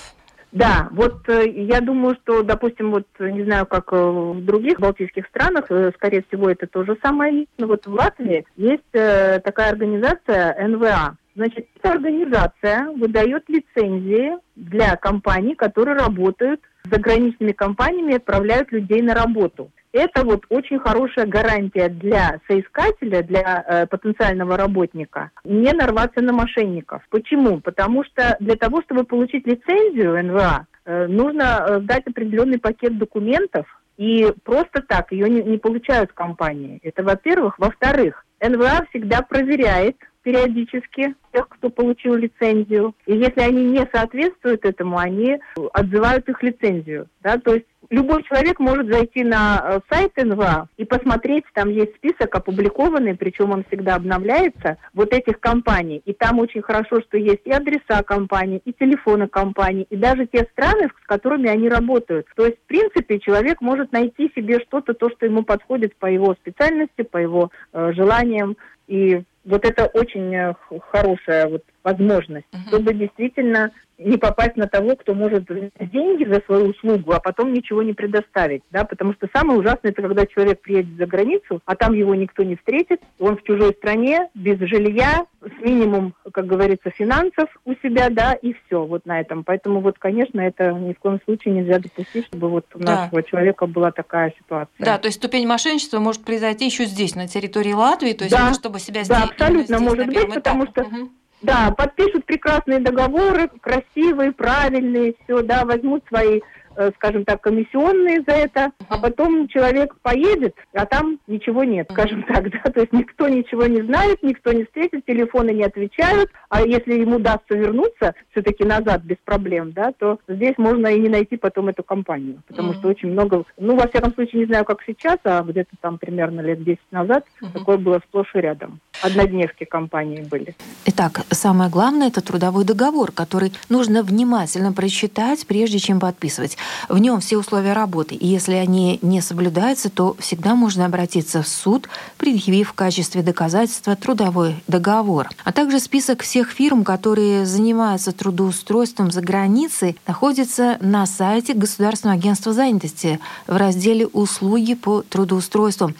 Да, 0.51 0.87
вот 0.91 1.27
э, 1.27 1.49
я 1.49 1.81
думаю, 1.81 2.15
что, 2.23 2.43
допустим, 2.43 2.91
вот 2.91 3.07
не 3.19 3.43
знаю, 3.43 3.65
как 3.65 3.91
в 3.91 4.41
других 4.45 4.79
балтийских 4.79 5.25
странах, 5.27 5.65
скорее 5.95 6.23
всего, 6.29 6.49
это 6.49 6.65
то 6.65 6.85
же 6.85 6.97
самое. 7.03 7.45
Но 7.57 7.67
вот 7.67 7.85
в 7.85 7.93
Латвии 7.93 8.45
есть 8.55 8.89
такая 8.91 9.71
организация 9.71 10.55
НВА, 10.65 11.17
Значит, 11.35 11.67
эта 11.75 11.91
организация 11.91 12.91
выдает 12.91 13.43
лицензии 13.49 14.37
для 14.55 14.95
компаний, 14.95 15.53
которые 15.55 15.97
работают 15.97 16.61
с 16.85 16.89
заграничными 16.89 17.51
компаниями 17.51 18.13
и 18.13 18.15
отправляют 18.15 18.71
людей 18.71 19.01
на 19.01 19.13
работу. 19.13 19.69
Это 19.91 20.25
вот 20.25 20.45
очень 20.49 20.79
хорошая 20.79 21.25
гарантия 21.25 21.89
для 21.89 22.39
соискателя, 22.47 23.21
для 23.23 23.65
э, 23.67 23.87
потенциального 23.87 24.57
работника, 24.57 25.31
не 25.43 25.71
нарваться 25.71 26.21
на 26.21 26.33
мошенников. 26.33 27.01
Почему? 27.09 27.59
Потому 27.61 28.03
что 28.03 28.35
для 28.39 28.55
того, 28.55 28.81
чтобы 28.81 29.03
получить 29.05 29.47
лицензию 29.47 30.21
НВА, 30.21 30.67
э, 30.85 31.07
нужно 31.07 31.65
э, 31.67 31.79
дать 31.79 32.05
определенный 32.07 32.59
пакет 32.59 32.97
документов, 32.97 33.65
и 33.97 34.33
просто 34.43 34.81
так 34.81 35.11
ее 35.13 35.29
не, 35.29 35.41
не 35.43 35.57
получают 35.57 36.11
компании. 36.11 36.79
Это 36.83 37.01
во-первых. 37.01 37.57
Во-вторых, 37.57 38.25
НВА 38.41 38.85
всегда 38.89 39.21
проверяет 39.21 39.95
периодически 40.25 41.13
тех, 41.31 41.47
кто 41.47 41.69
получил 41.69 42.15
лицензию. 42.15 42.95
И 43.05 43.15
если 43.15 43.41
они 43.41 43.63
не 43.63 43.87
соответствуют 43.93 44.65
этому, 44.65 44.97
они 44.97 45.37
отзывают 45.71 46.27
их 46.27 46.41
лицензию. 46.41 47.07
Да? 47.21 47.37
То 47.37 47.53
есть 47.53 47.67
любой 47.91 48.23
человек 48.23 48.59
может 48.59 48.91
зайти 48.91 49.23
на 49.23 49.61
э, 49.63 49.79
сайт 49.93 50.13
НВА 50.17 50.67
и 50.77 50.85
посмотреть, 50.85 51.43
там 51.53 51.69
есть 51.69 51.95
список 51.97 52.33
опубликованный, 52.33 53.15
причем 53.15 53.51
он 53.51 53.63
всегда 53.65 53.95
обновляется, 53.95 54.77
вот 54.95 55.13
этих 55.13 55.39
компаний. 55.39 56.01
И 56.05 56.13
там 56.13 56.39
очень 56.39 56.63
хорошо, 56.63 57.01
что 57.01 57.19
есть 57.19 57.41
и 57.45 57.51
адреса 57.51 58.01
компаний, 58.01 58.63
и 58.65 58.73
телефоны 58.73 59.27
компаний, 59.27 59.85
и 59.91 59.95
даже 59.95 60.25
те 60.25 60.47
страны, 60.53 60.89
с 61.03 61.05
которыми 61.05 61.49
они 61.49 61.69
работают. 61.69 62.25
То 62.35 62.47
есть, 62.47 62.57
в 62.57 62.67
принципе, 62.67 63.19
человек 63.19 63.61
может 63.61 63.91
найти 63.91 64.31
себе 64.35 64.59
что-то, 64.61 64.95
то, 64.95 65.11
что 65.11 65.27
ему 65.27 65.43
подходит 65.43 65.95
по 65.97 66.07
его 66.07 66.33
специальности, 66.33 67.03
по 67.03 67.17
его 67.17 67.51
э, 67.73 67.91
желаниям. 67.93 68.57
И 68.87 69.23
вот 69.45 69.65
это 69.65 69.85
очень 69.85 70.35
э, 70.35 70.53
хорошая 70.91 71.47
вот 71.47 71.63
возможность, 71.85 72.47
uh-huh. 72.51 72.67
чтобы 72.67 72.93
действительно 72.93 73.71
не 73.97 74.17
попасть 74.17 74.57
на 74.57 74.67
того, 74.67 74.95
кто 74.95 75.13
может 75.13 75.45
деньги 75.45 76.25
за 76.25 76.41
свою 76.45 76.71
услугу, 76.71 77.13
а 77.13 77.19
потом 77.19 77.53
ничего 77.53 77.81
не 77.81 77.93
предоставить, 77.93 78.61
да, 78.71 78.83
потому 78.83 79.13
что 79.13 79.29
самое 79.33 79.59
ужасное 79.59 79.91
это 79.91 80.01
когда 80.01 80.25
человек 80.25 80.61
приедет 80.61 80.97
за 80.97 81.05
границу, 81.05 81.61
а 81.65 81.75
там 81.75 81.93
его 81.93 82.13
никто 82.13 82.43
не 82.43 82.55
встретит, 82.57 82.99
он 83.19 83.37
в 83.37 83.43
чужой 83.43 83.73
стране, 83.73 84.29
без 84.33 84.59
жилья, 84.59 85.25
с 85.41 85.63
минимум, 85.63 86.13
как 86.33 86.45
говорится, 86.47 86.89
финансов 86.89 87.49
у 87.65 87.73
себя, 87.75 88.09
да, 88.09 88.33
и 88.33 88.53
все 88.53 88.83
вот 88.83 89.05
на 89.05 89.21
этом. 89.21 89.43
Поэтому 89.43 89.79
вот, 89.79 89.97
конечно, 89.97 90.41
это 90.41 90.71
ни 90.73 90.93
в 90.93 90.99
коем 90.99 91.19
случае 91.23 91.53
нельзя 91.53 91.79
допустить, 91.79 92.25
чтобы 92.25 92.49
вот 92.49 92.65
у 92.73 92.79
да. 92.79 93.03
нашего 93.03 93.23
человека 93.23 93.65
была 93.67 93.91
такая 93.91 94.33
ситуация. 94.37 94.73
Да, 94.79 94.97
то 94.97 95.07
есть 95.07 95.19
ступень 95.19 95.47
мошенничества 95.47 95.99
может 95.99 96.25
произойти 96.25 96.65
еще 96.65 96.85
здесь, 96.85 97.15
на 97.15 97.27
территории 97.27 97.73
Латвии, 97.73 98.13
то 98.13 98.25
есть 98.25 98.35
да, 98.35 98.53
чтобы 98.53 98.79
себя 98.79 99.03
да, 99.07 99.23
абсолютно 99.23 99.79
может 99.79 100.07
быть, 100.07 100.33
потому 100.33 100.65
что 100.67 100.83
угу. 100.83 101.09
Да, 101.41 101.71
подпишут 101.77 102.25
прекрасные 102.25 102.79
договоры, 102.79 103.49
красивые, 103.61 104.31
правильные, 104.31 105.15
все, 105.23 105.41
да, 105.41 105.65
возьмут 105.65 106.03
свои 106.07 106.41
э, 106.77 106.91
скажем 106.95 107.23
так, 107.23 107.41
комиссионные 107.41 108.21
за 108.27 108.33
это, 108.33 108.71
а 108.89 108.97
потом 108.97 109.47
человек 109.47 109.95
поедет, 110.01 110.55
а 110.73 110.85
там 110.85 111.19
ничего 111.27 111.63
нет, 111.63 111.87
скажем 111.91 112.23
так, 112.27 112.49
да, 112.49 112.71
то 112.71 112.79
есть 112.79 112.93
никто 112.93 113.27
ничего 113.27 113.65
не 113.65 113.81
знает, 113.81 114.23
никто 114.23 114.51
не 114.53 114.65
встретит, 114.65 115.05
телефоны 115.05 115.51
не 115.51 115.63
отвечают, 115.63 116.31
а 116.49 116.61
если 116.63 116.99
ему 116.99 117.17
удастся 117.17 117.55
вернуться 117.55 118.13
все-таки 118.31 118.63
назад 118.63 119.03
без 119.03 119.17
проблем, 119.23 119.71
да, 119.71 119.91
то 119.97 120.19
здесь 120.27 120.57
можно 120.57 120.87
и 120.87 120.99
не 120.99 121.09
найти 121.09 121.37
потом 121.37 121.69
эту 121.69 121.83
компанию, 121.83 122.41
потому 122.47 122.71
mm-hmm. 122.71 122.79
что 122.79 122.87
очень 122.89 123.11
много, 123.11 123.43
ну, 123.57 123.75
во 123.75 123.87
всяком 123.87 124.13
случае, 124.13 124.41
не 124.41 124.47
знаю, 124.47 124.65
как 124.65 124.79
сейчас, 124.85 125.17
а 125.23 125.43
где-то 125.43 125.75
там 125.79 125.97
примерно 125.97 126.41
лет 126.41 126.63
10 126.63 126.79
назад 126.91 127.25
mm-hmm. 127.41 127.53
такое 127.53 127.77
было 127.77 128.01
сплошь 128.07 128.33
и 128.33 128.39
рядом. 128.39 128.79
Однодневки 129.01 129.65
компании 129.65 130.21
были. 130.21 130.55
Итак, 130.85 131.21
самое 131.31 131.69
главное– 131.69 132.07
это 132.09 132.21
трудовой 132.21 132.63
договор, 132.63 133.11
который 133.11 133.53
нужно 133.69 134.03
внимательно 134.03 134.71
прочитать, 134.71 135.45
прежде 135.45 135.79
чем 135.79 135.99
подписывать. 135.99 136.57
В 136.89 136.97
нем 136.97 137.19
все 137.19 137.37
условия 137.37 137.73
работы, 137.73 138.15
и 138.15 138.25
если 138.27 138.53
они 138.53 138.99
не 139.01 139.21
соблюдаются, 139.21 139.89
то 139.89 140.15
всегда 140.19 140.55
можно 140.55 140.85
обратиться 140.85 141.41
в 141.41 141.47
суд, 141.47 141.89
предъявив 142.17 142.69
в 142.69 142.73
качестве 142.73 143.21
доказательства 143.21 143.95
трудовой 143.95 144.55
договор. 144.67 145.29
А 145.43 145.51
также 145.51 145.79
список 145.79 146.23
всех 146.23 146.49
фирм, 146.49 146.83
которые 146.83 147.45
занимаются 147.45 148.11
трудоустройством 148.11 149.11
за 149.11 149.21
границей, 149.21 149.97
находится 150.07 150.77
на 150.81 151.05
сайте 151.05 151.53
Государственного 151.53 152.19
агентства 152.19 152.53
занятости 152.53 153.19
в 153.47 153.55
разделе 153.57 154.07
«Услуги 154.07 154.73
по 154.75 155.01
трудоустройству». 155.01 155.93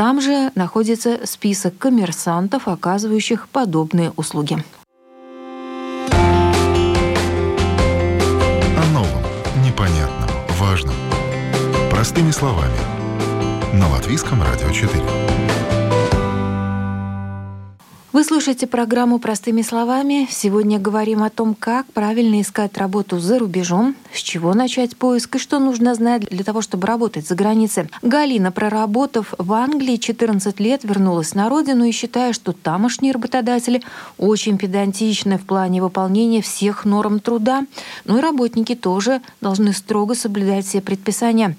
Там 0.00 0.22
же 0.22 0.50
находится 0.54 1.26
список 1.26 1.76
коммерсантов, 1.76 2.68
оказывающих 2.68 3.50
подобные 3.50 4.12
услуги. 4.16 4.56
О 8.78 8.84
новом, 8.94 9.22
непонятном, 9.62 10.30
важном. 10.58 10.94
Простыми 11.90 12.30
словами. 12.30 12.78
На 13.74 13.90
Латвийском 13.90 14.42
радио 14.42 14.70
4. 14.70 15.29
Вы 18.12 18.24
слушаете 18.24 18.66
программу 18.66 19.20
«Простыми 19.20 19.62
словами». 19.62 20.26
Сегодня 20.28 20.80
говорим 20.80 21.22
о 21.22 21.30
том, 21.30 21.54
как 21.54 21.86
правильно 21.92 22.40
искать 22.40 22.76
работу 22.76 23.20
за 23.20 23.38
рубежом, 23.38 23.94
с 24.12 24.18
чего 24.18 24.52
начать 24.52 24.96
поиск 24.96 25.36
и 25.36 25.38
что 25.38 25.60
нужно 25.60 25.94
знать 25.94 26.22
для 26.22 26.42
того, 26.42 26.60
чтобы 26.60 26.88
работать 26.88 27.28
за 27.28 27.36
границей. 27.36 27.88
Галина, 28.02 28.50
проработав 28.50 29.32
в 29.38 29.52
Англии 29.52 29.94
14 29.94 30.58
лет, 30.58 30.82
вернулась 30.82 31.36
на 31.36 31.48
родину 31.48 31.84
и 31.84 31.92
считая, 31.92 32.32
что 32.32 32.50
тамошние 32.50 33.12
работодатели 33.12 33.80
очень 34.18 34.58
педантичны 34.58 35.38
в 35.38 35.42
плане 35.42 35.80
выполнения 35.80 36.42
всех 36.42 36.84
норм 36.84 37.20
труда. 37.20 37.64
Ну 38.06 38.18
и 38.18 38.20
работники 38.20 38.74
тоже 38.74 39.22
должны 39.40 39.72
строго 39.72 40.16
соблюдать 40.16 40.66
все 40.66 40.80
предписания. 40.80 41.56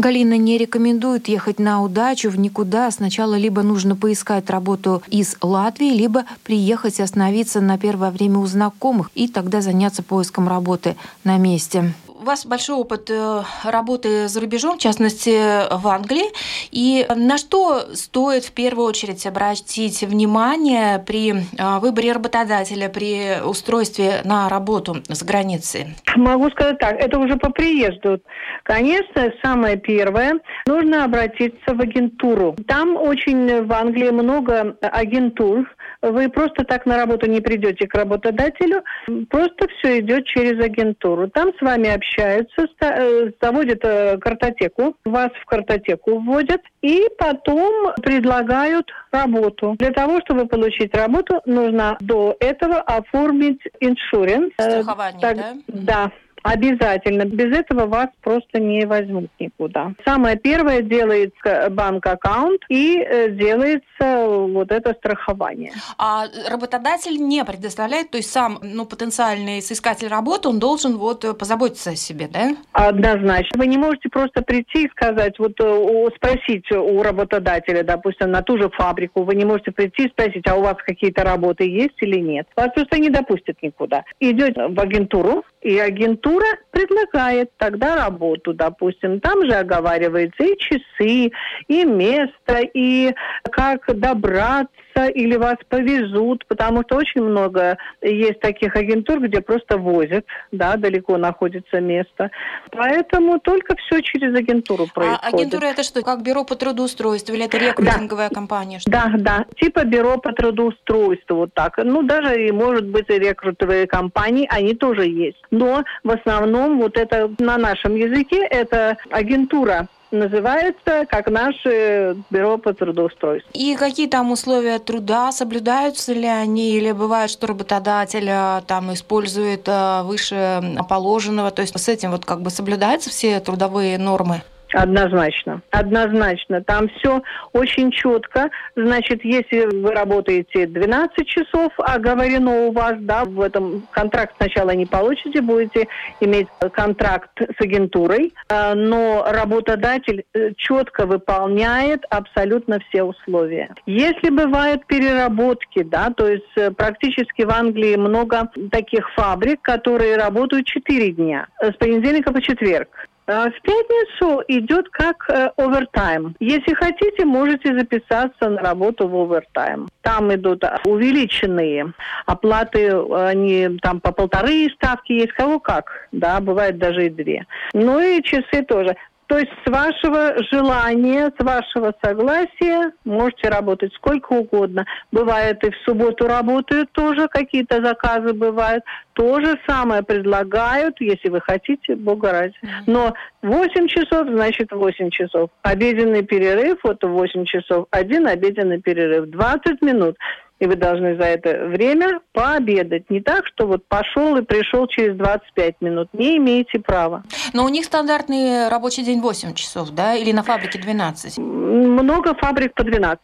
Галина 0.00 0.38
не 0.38 0.56
рекомендует 0.56 1.28
ехать 1.28 1.58
на 1.58 1.82
удачу 1.82 2.30
в 2.30 2.38
никуда. 2.38 2.90
Сначала 2.90 3.34
либо 3.34 3.62
нужно 3.62 3.96
поискать 3.96 4.48
работу 4.48 5.02
из 5.08 5.36
Латвии, 5.42 5.92
либо 5.92 6.24
приехать 6.42 6.98
и 6.98 7.02
остановиться 7.02 7.60
на 7.60 7.76
первое 7.76 8.10
время 8.10 8.38
у 8.38 8.46
знакомых 8.46 9.10
и 9.14 9.28
тогда 9.28 9.60
заняться 9.60 10.02
поиском 10.02 10.48
работы 10.48 10.96
на 11.22 11.36
месте 11.36 11.92
у 12.20 12.24
вас 12.24 12.44
большой 12.44 12.76
опыт 12.76 13.10
э, 13.10 13.42
работы 13.64 14.28
за 14.28 14.40
рубежом, 14.40 14.76
в 14.76 14.80
частности 14.80 15.68
в 15.74 15.88
Англии. 15.88 16.26
И 16.70 17.06
на 17.14 17.38
что 17.38 17.94
стоит 17.94 18.44
в 18.44 18.52
первую 18.52 18.86
очередь 18.86 19.26
обратить 19.26 20.02
внимание 20.02 20.98
при 20.98 21.32
э, 21.32 21.78
выборе 21.80 22.12
работодателя, 22.12 22.88
при 22.88 23.40
устройстве 23.42 24.20
на 24.24 24.48
работу 24.48 24.96
за 25.08 25.24
границей? 25.24 25.96
Могу 26.16 26.50
сказать 26.50 26.78
так, 26.78 26.96
это 27.00 27.18
уже 27.18 27.36
по 27.36 27.50
приезду. 27.50 28.20
Конечно, 28.64 29.32
самое 29.42 29.76
первое, 29.76 30.34
нужно 30.66 31.04
обратиться 31.04 31.74
в 31.74 31.80
агентуру. 31.80 32.54
Там 32.66 32.96
очень 32.96 33.64
в 33.64 33.72
Англии 33.72 34.10
много 34.10 34.76
агентур, 34.80 35.66
вы 36.02 36.28
просто 36.28 36.64
так 36.64 36.86
на 36.86 36.96
работу 36.96 37.28
не 37.30 37.40
придете 37.40 37.86
к 37.86 37.94
работодателю, 37.94 38.82
просто 39.28 39.68
все 39.68 40.00
идет 40.00 40.26
через 40.26 40.62
агентуру. 40.62 41.28
Там 41.28 41.52
с 41.58 41.60
вами 41.60 41.88
общаются, 41.88 42.19
э, 42.20 43.30
заводят 43.40 43.80
э, 43.82 44.18
картотеку, 44.18 44.96
вас 45.04 45.30
в 45.40 45.46
картотеку 45.46 46.20
вводят 46.20 46.60
и 46.82 47.06
потом 47.18 47.92
предлагают 48.02 48.86
работу. 49.12 49.74
Для 49.78 49.90
того, 49.90 50.20
чтобы 50.24 50.46
получить 50.46 50.94
работу, 50.94 51.40
нужно 51.46 51.96
до 52.00 52.36
этого 52.40 52.80
оформить 52.80 53.60
иншуренс. 53.80 54.52
Э, 54.58 54.82
Страхование, 54.82 55.20
так, 55.20 55.36
да? 55.36 55.54
Да. 55.66 56.12
Обязательно. 56.42 57.24
Без 57.24 57.56
этого 57.56 57.86
вас 57.86 58.08
просто 58.22 58.60
не 58.60 58.86
возьмут 58.86 59.30
никуда. 59.38 59.92
Самое 60.04 60.36
первое 60.36 60.82
делается 60.82 61.68
банк-аккаунт 61.70 62.62
и 62.68 62.98
э, 62.98 63.30
делается 63.30 64.26
вот 64.26 64.72
это 64.72 64.94
страхование. 64.94 65.72
А 65.98 66.26
работодатель 66.48 67.16
не 67.16 67.44
предоставляет, 67.44 68.10
то 68.10 68.18
есть 68.18 68.30
сам 68.30 68.58
ну, 68.62 68.86
потенциальный 68.86 69.62
соискатель 69.62 70.08
работы, 70.08 70.48
он 70.48 70.58
должен 70.58 70.96
вот 70.96 71.24
позаботиться 71.38 71.90
о 71.90 71.96
себе, 71.96 72.28
да? 72.28 72.56
Однозначно. 72.72 73.58
Вы 73.58 73.66
не 73.66 73.78
можете 73.78 74.08
просто 74.08 74.42
прийти 74.42 74.84
и 74.84 74.90
сказать, 74.90 75.38
вот 75.38 75.52
э, 75.60 76.08
спросить 76.16 76.70
у 76.72 77.02
работодателя, 77.02 77.82
допустим, 77.82 78.30
на 78.30 78.42
ту 78.42 78.56
же 78.58 78.70
фабрику, 78.70 79.24
вы 79.24 79.34
не 79.34 79.44
можете 79.44 79.72
прийти 79.72 80.04
и 80.04 80.08
спросить, 80.08 80.46
а 80.48 80.56
у 80.56 80.62
вас 80.62 80.76
какие-то 80.84 81.24
работы 81.24 81.64
есть 81.64 82.00
или 82.00 82.20
нет. 82.20 82.46
Вас 82.56 82.70
просто 82.74 82.98
не 82.98 83.10
допустят 83.10 83.56
никуда. 83.62 84.04
Идете 84.20 84.68
в 84.68 84.80
агентуру, 84.80 85.44
и 85.62 85.78
агентура 85.78 86.46
предлагает 86.70 87.50
тогда 87.58 87.96
работу, 87.96 88.54
допустим. 88.54 89.20
Там 89.20 89.44
же 89.44 89.52
оговаривается 89.52 90.42
и 90.42 90.58
часы, 90.58 91.32
и 91.68 91.84
место, 91.84 92.60
и 92.74 93.14
как 93.50 93.84
добраться 93.98 94.70
или 95.08 95.36
вас 95.36 95.56
повезут, 95.68 96.46
потому 96.46 96.82
что 96.82 96.96
очень 96.96 97.22
много 97.22 97.78
есть 98.02 98.40
таких 98.40 98.76
агентур, 98.76 99.20
где 99.20 99.40
просто 99.40 99.78
возят, 99.78 100.24
да, 100.52 100.76
далеко 100.76 101.16
находится 101.16 101.80
место. 101.80 102.30
Поэтому 102.70 103.38
только 103.38 103.76
все 103.76 104.00
через 104.02 104.34
агентуру 104.34 104.84
а 104.90 104.94
происходит. 104.94 105.20
А 105.22 105.36
агентура 105.36 105.66
это 105.66 105.82
что, 105.82 106.02
как 106.02 106.22
бюро 106.22 106.44
по 106.44 106.56
трудоустройству 106.56 107.34
или 107.34 107.44
это 107.44 107.58
рекрутинговая 107.58 108.28
да. 108.28 108.34
компания? 108.34 108.78
Что? 108.78 108.90
Да, 108.90 109.12
да, 109.18 109.44
типа 109.56 109.84
бюро 109.84 110.18
по 110.18 110.32
трудоустройству, 110.32 111.36
вот 111.36 111.54
так. 111.54 111.78
Ну, 111.78 112.02
даже 112.02 112.46
и 112.46 112.52
может 112.52 112.86
быть 112.86 113.08
и 113.08 113.18
рекрутинговые 113.18 113.86
компании, 113.86 114.48
они 114.50 114.74
тоже 114.74 115.06
есть. 115.06 115.42
Но 115.50 115.84
в 116.04 116.10
основном 116.10 116.78
вот 116.78 116.96
это 116.96 117.30
на 117.38 117.58
нашем 117.58 117.94
языке 117.94 118.46
это 118.50 118.96
агентура 119.10 119.88
называется 120.10 121.06
как 121.08 121.28
наше 121.28 122.16
бюро 122.30 122.58
по 122.58 122.72
трудоустройству. 122.72 123.50
И 123.54 123.76
какие 123.76 124.08
там 124.08 124.32
условия 124.32 124.78
труда, 124.78 125.32
соблюдаются 125.32 126.12
ли 126.12 126.26
они, 126.26 126.76
или 126.76 126.92
бывает, 126.92 127.30
что 127.30 127.46
работодатель 127.46 128.28
а, 128.28 128.62
там 128.62 128.92
использует 128.92 129.64
а, 129.66 130.02
выше 130.02 130.62
положенного, 130.88 131.50
то 131.50 131.62
есть 131.62 131.78
с 131.78 131.88
этим 131.88 132.10
вот 132.10 132.24
как 132.24 132.42
бы 132.42 132.50
соблюдаются 132.50 133.10
все 133.10 133.40
трудовые 133.40 133.98
нормы? 133.98 134.42
Однозначно, 134.72 135.62
однозначно. 135.70 136.62
Там 136.62 136.88
все 136.88 137.22
очень 137.52 137.90
четко. 137.90 138.50
Значит, 138.76 139.24
если 139.24 139.64
вы 139.64 139.92
работаете 139.92 140.66
12 140.66 141.26
часов, 141.26 141.72
а 141.78 141.98
говорено 141.98 142.66
у 142.66 142.72
вас, 142.72 142.94
да, 143.00 143.24
в 143.24 143.40
этом 143.40 143.82
контракт 143.90 144.34
сначала 144.36 144.70
не 144.70 144.86
получите, 144.86 145.40
будете 145.40 145.88
иметь 146.20 146.48
контракт 146.72 147.30
с 147.40 147.60
агентурой, 147.60 148.32
э, 148.48 148.74
но 148.74 149.24
работодатель 149.28 150.24
э, 150.34 150.52
четко 150.56 151.06
выполняет 151.06 152.04
абсолютно 152.10 152.78
все 152.88 153.02
условия. 153.02 153.74
Если 153.86 154.30
бывают 154.30 154.86
переработки, 154.86 155.82
да, 155.82 156.10
то 156.16 156.28
есть 156.28 156.44
э, 156.56 156.70
практически 156.70 157.42
в 157.42 157.50
Англии 157.50 157.96
много 157.96 158.50
таких 158.70 159.10
фабрик, 159.14 159.60
которые 159.62 160.16
работают 160.16 160.66
4 160.66 161.12
дня, 161.12 161.46
с 161.60 161.72
понедельника 161.74 162.32
по 162.32 162.40
четверг. 162.40 162.88
А 163.32 163.48
в 163.48 163.62
пятницу 163.62 164.42
идет 164.48 164.88
как 164.88 165.30
э, 165.30 165.50
овертайм. 165.56 166.34
Если 166.40 166.74
хотите, 166.74 167.24
можете 167.24 167.78
записаться 167.78 168.48
на 168.48 168.60
работу 168.60 169.06
в 169.06 169.14
овертайм. 169.14 169.88
Там 170.02 170.34
идут 170.34 170.64
увеличенные 170.84 171.92
оплаты, 172.26 172.90
они 172.90 173.78
там 173.82 174.00
по 174.00 174.10
полторы 174.10 174.68
ставки 174.74 175.12
есть, 175.12 175.32
кого 175.32 175.60
как, 175.60 176.08
да, 176.10 176.40
бывает 176.40 176.78
даже 176.78 177.06
и 177.06 177.10
две. 177.10 177.46
Ну 177.72 178.00
и 178.00 178.20
часы 178.22 178.64
тоже. 178.66 178.96
То 179.30 179.38
есть 179.38 179.52
с 179.64 179.70
вашего 179.70 180.34
желания, 180.50 181.32
с 181.38 181.44
вашего 181.44 181.94
согласия 182.02 182.90
можете 183.04 183.48
работать 183.48 183.94
сколько 183.94 184.32
угодно. 184.32 184.84
Бывает 185.12 185.62
и 185.62 185.70
в 185.70 185.76
субботу 185.84 186.26
работают 186.26 186.90
тоже, 186.90 187.28
какие-то 187.28 187.80
заказы 187.80 188.34
бывают. 188.34 188.82
То 189.12 189.38
же 189.38 189.56
самое 189.68 190.02
предлагают, 190.02 191.00
если 191.00 191.28
вы 191.28 191.40
хотите, 191.40 191.94
бога 191.94 192.32
ради. 192.32 192.54
Но 192.86 193.14
8 193.42 193.86
часов, 193.86 194.26
значит 194.26 194.72
8 194.72 195.10
часов. 195.10 195.50
Обеденный 195.62 196.24
перерыв, 196.24 196.78
вот 196.82 197.00
8 197.04 197.44
часов, 197.44 197.86
один 197.92 198.26
обеденный 198.26 198.80
перерыв, 198.80 199.30
20 199.30 199.80
минут. 199.80 200.16
И 200.60 200.66
вы 200.66 200.76
должны 200.76 201.16
за 201.16 201.24
это 201.24 201.66
время 201.66 202.20
пообедать. 202.32 203.08
Не 203.10 203.20
так, 203.20 203.46
что 203.46 203.66
вот 203.66 203.86
пошел 203.88 204.36
и 204.36 204.42
пришел 204.42 204.86
через 204.86 205.16
25 205.16 205.80
минут. 205.80 206.08
Не 206.12 206.36
имеете 206.36 206.78
права. 206.78 207.24
Но 207.54 207.64
у 207.64 207.68
них 207.68 207.86
стандартный 207.86 208.68
рабочий 208.68 209.02
день 209.02 209.20
8 209.20 209.54
часов, 209.54 209.90
да? 209.90 210.14
Или 210.14 210.32
на 210.32 210.42
фабрике 210.42 210.78
12? 210.78 211.38
Много 211.38 212.34
фабрик 212.34 212.74
по 212.74 212.84
12. 212.84 213.20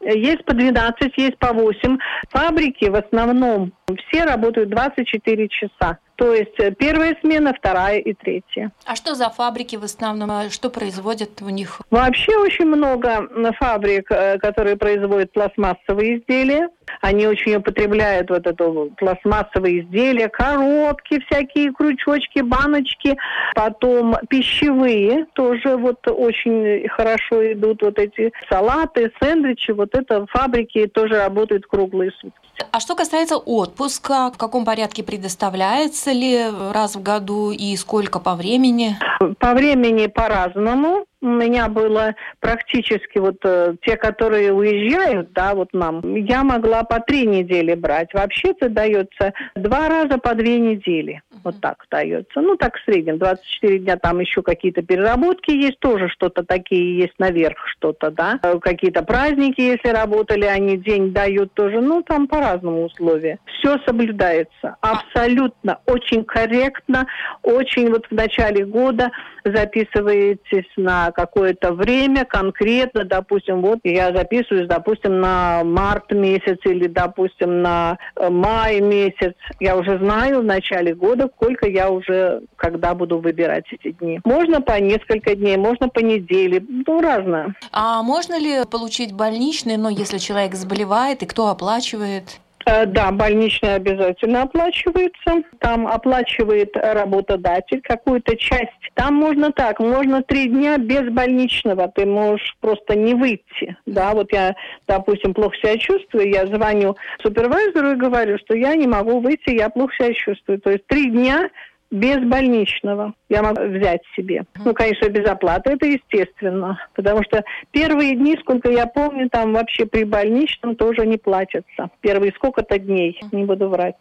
Есть 0.00 0.44
по 0.44 0.54
12, 0.54 1.12
есть 1.16 1.38
по 1.38 1.52
8. 1.52 1.98
Фабрики 2.30 2.86
в 2.86 2.96
основном 2.96 3.72
все 4.08 4.24
работают 4.24 4.70
24 4.70 5.48
часа. 5.48 5.98
То 6.18 6.34
есть 6.34 6.58
э, 6.58 6.72
первая 6.72 7.16
смена, 7.20 7.54
вторая 7.56 7.98
и 8.00 8.12
третья. 8.12 8.72
А 8.84 8.96
что 8.96 9.14
за 9.14 9.30
фабрики 9.30 9.76
в 9.76 9.84
основном? 9.84 10.28
А 10.32 10.50
что 10.50 10.68
производят 10.68 11.40
у 11.42 11.48
них? 11.48 11.80
Вообще 11.90 12.36
очень 12.36 12.64
много 12.66 13.28
фабрик, 13.60 14.10
э, 14.10 14.36
которые 14.38 14.76
производят 14.76 15.32
пластмассовые 15.32 16.18
изделия. 16.18 16.70
Они 17.02 17.28
очень 17.28 17.54
употребляют 17.54 18.30
вот 18.30 18.48
это 18.48 18.68
пластмассовые 18.96 19.82
изделия, 19.82 20.28
коробки 20.28 21.22
всякие, 21.28 21.72
крючочки, 21.72 22.40
баночки. 22.40 23.16
Потом 23.54 24.16
пищевые 24.28 25.26
тоже 25.34 25.76
вот 25.76 26.04
очень 26.08 26.88
хорошо 26.88 27.52
идут 27.52 27.82
вот 27.82 27.96
эти 27.96 28.32
салаты, 28.50 29.12
сэндвичи. 29.22 29.70
Вот 29.70 29.94
это 29.94 30.26
фабрики 30.26 30.88
тоже 30.88 31.14
работают 31.14 31.66
круглые 31.66 32.10
сутки. 32.20 32.48
А 32.72 32.80
что 32.80 32.96
касается 32.96 33.36
отпуска, 33.36 34.32
в 34.34 34.38
каком 34.38 34.64
порядке 34.64 35.02
предоставляется 35.02 36.07
ли 36.12 36.46
раз 36.72 36.96
в 36.96 37.02
году 37.02 37.50
и 37.50 37.76
сколько 37.76 38.20
по 38.20 38.34
времени? 38.34 38.96
По 39.38 39.54
времени 39.54 40.06
по-разному. 40.06 41.04
У 41.20 41.26
меня 41.26 41.68
было 41.68 42.14
практически 42.38 43.18
вот 43.18 43.38
э, 43.44 43.74
те, 43.82 43.96
которые 43.96 44.52
уезжают, 44.52 45.32
да, 45.32 45.54
вот 45.54 45.72
нам, 45.72 46.14
я 46.14 46.44
могла 46.44 46.84
по 46.84 47.00
три 47.00 47.26
недели 47.26 47.74
брать. 47.74 48.14
Вообще-то 48.14 48.68
дается 48.68 49.32
два 49.56 49.88
раза 49.88 50.18
по 50.18 50.34
две 50.34 50.60
недели. 50.60 51.22
Вот 51.42 51.60
так 51.60 51.84
дается. 51.90 52.40
Ну, 52.40 52.56
так 52.56 52.76
в 52.76 52.84
среднем. 52.84 53.18
24 53.18 53.78
дня 53.80 53.96
там 53.96 54.20
еще 54.20 54.42
какие-то 54.42 54.82
переработки 54.82 55.50
есть, 55.50 55.80
тоже 55.80 56.08
что-то 56.08 56.44
такие 56.44 56.98
есть 56.98 57.18
наверх 57.18 57.58
что-то, 57.66 58.10
да. 58.12 58.38
Э, 58.42 58.58
какие-то 58.60 59.02
праздники, 59.02 59.60
если 59.60 59.88
работали, 59.88 60.44
они 60.44 60.76
день 60.76 61.12
дают 61.12 61.52
тоже. 61.54 61.80
Ну, 61.80 62.02
там 62.02 62.28
по-разному 62.28 62.84
условия. 62.84 63.40
Все 63.58 63.78
соблюдается. 63.86 64.76
Абсолютно. 64.80 65.80
Очень 65.86 66.24
корректно. 66.24 67.06
Очень 67.42 67.90
вот 67.90 68.06
в 68.06 68.14
начале 68.14 68.64
года 68.64 69.10
записываетесь 69.44 70.70
на 70.76 71.07
какое-то 71.12 71.72
время 71.72 72.24
конкретно, 72.24 73.04
допустим, 73.04 73.62
вот 73.62 73.80
я 73.84 74.12
записываюсь, 74.14 74.68
допустим, 74.68 75.20
на 75.20 75.62
март 75.64 76.12
месяц 76.12 76.58
или, 76.64 76.86
допустим, 76.86 77.62
на 77.62 77.98
э, 78.16 78.28
май 78.28 78.80
месяц. 78.80 79.34
Я 79.60 79.76
уже 79.76 79.98
знаю 79.98 80.40
в 80.40 80.44
начале 80.44 80.94
года, 80.94 81.30
сколько 81.36 81.68
я 81.68 81.90
уже, 81.90 82.42
когда 82.56 82.94
буду 82.94 83.18
выбирать 83.18 83.64
эти 83.72 83.92
дни. 83.92 84.20
Можно 84.24 84.60
по 84.60 84.78
несколько 84.80 85.34
дней, 85.34 85.56
можно 85.56 85.88
по 85.88 86.00
неделе, 86.00 86.64
ну, 86.86 87.00
разное. 87.00 87.54
А 87.72 88.02
можно 88.02 88.38
ли 88.38 88.64
получить 88.70 89.12
больничный, 89.12 89.76
но 89.76 89.88
если 89.88 90.18
человек 90.18 90.54
заболевает, 90.54 91.22
и 91.22 91.26
кто 91.26 91.48
оплачивает? 91.48 92.40
Э, 92.68 92.84
да, 92.84 93.10
больничный 93.10 93.76
обязательно 93.76 94.42
оплачивается. 94.42 95.42
Там 95.58 95.86
оплачивает 95.86 96.76
работодатель 96.76 97.80
какую-то 97.80 98.36
часть. 98.36 98.72
Там 98.94 99.14
можно 99.14 99.50
так, 99.52 99.80
можно 99.80 100.22
три 100.22 100.48
дня 100.48 100.76
без 100.76 101.08
больничного, 101.08 101.88
ты 101.88 102.04
можешь 102.04 102.56
просто 102.60 102.94
не 102.94 103.14
выйти. 103.14 103.76
Да, 103.86 104.12
вот 104.12 104.32
я, 104.32 104.54
допустим, 104.86 105.32
плохо 105.32 105.56
себя 105.56 105.78
чувствую, 105.78 106.30
я 106.30 106.46
звоню 106.46 106.96
супервайзеру 107.22 107.92
и 107.92 107.96
говорю, 107.96 108.38
что 108.38 108.54
я 108.54 108.74
не 108.74 108.86
могу 108.86 109.20
выйти, 109.20 109.50
я 109.50 109.70
плохо 109.70 109.94
себя 109.94 110.12
чувствую. 110.12 110.60
То 110.60 110.70
есть 110.72 110.86
три 110.88 111.10
дня 111.10 111.48
без 111.90 112.18
больничного 112.18 113.14
я 113.28 113.42
могу 113.42 113.62
взять 113.62 114.02
себе. 114.14 114.44
Ну, 114.64 114.74
конечно, 114.74 115.08
без 115.08 115.26
оплаты, 115.28 115.72
это 115.72 115.86
естественно. 115.86 116.78
Потому 116.94 117.22
что 117.22 117.42
первые 117.70 118.14
дни, 118.14 118.36
сколько 118.40 118.70
я 118.70 118.86
помню, 118.86 119.28
там 119.30 119.52
вообще 119.52 119.86
при 119.86 120.04
больничном 120.04 120.76
тоже 120.76 121.06
не 121.06 121.16
платятся. 121.16 121.90
Первые 122.00 122.32
сколько-то 122.32 122.78
дней, 122.78 123.20
не 123.32 123.44
буду 123.44 123.68
врать. 123.68 123.96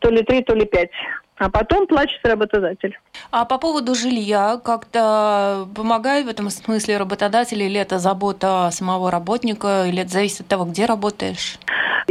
То 0.00 0.10
ли 0.10 0.22
три, 0.22 0.42
то 0.42 0.54
ли 0.54 0.66
пять. 0.66 0.90
А 1.40 1.48
потом 1.48 1.86
плачет 1.86 2.20
работодатель. 2.22 2.98
А 3.30 3.46
по 3.46 3.56
поводу 3.56 3.94
жилья, 3.94 4.60
как-то 4.62 5.66
помогает 5.74 6.26
в 6.26 6.28
этом 6.28 6.50
смысле 6.50 6.98
работодатель 6.98 7.62
или 7.62 7.80
это 7.80 7.98
забота 7.98 8.68
самого 8.72 9.10
работника, 9.10 9.86
или 9.86 10.02
это 10.02 10.10
зависит 10.10 10.42
от 10.42 10.48
того, 10.48 10.66
где 10.66 10.84
работаешь? 10.84 11.58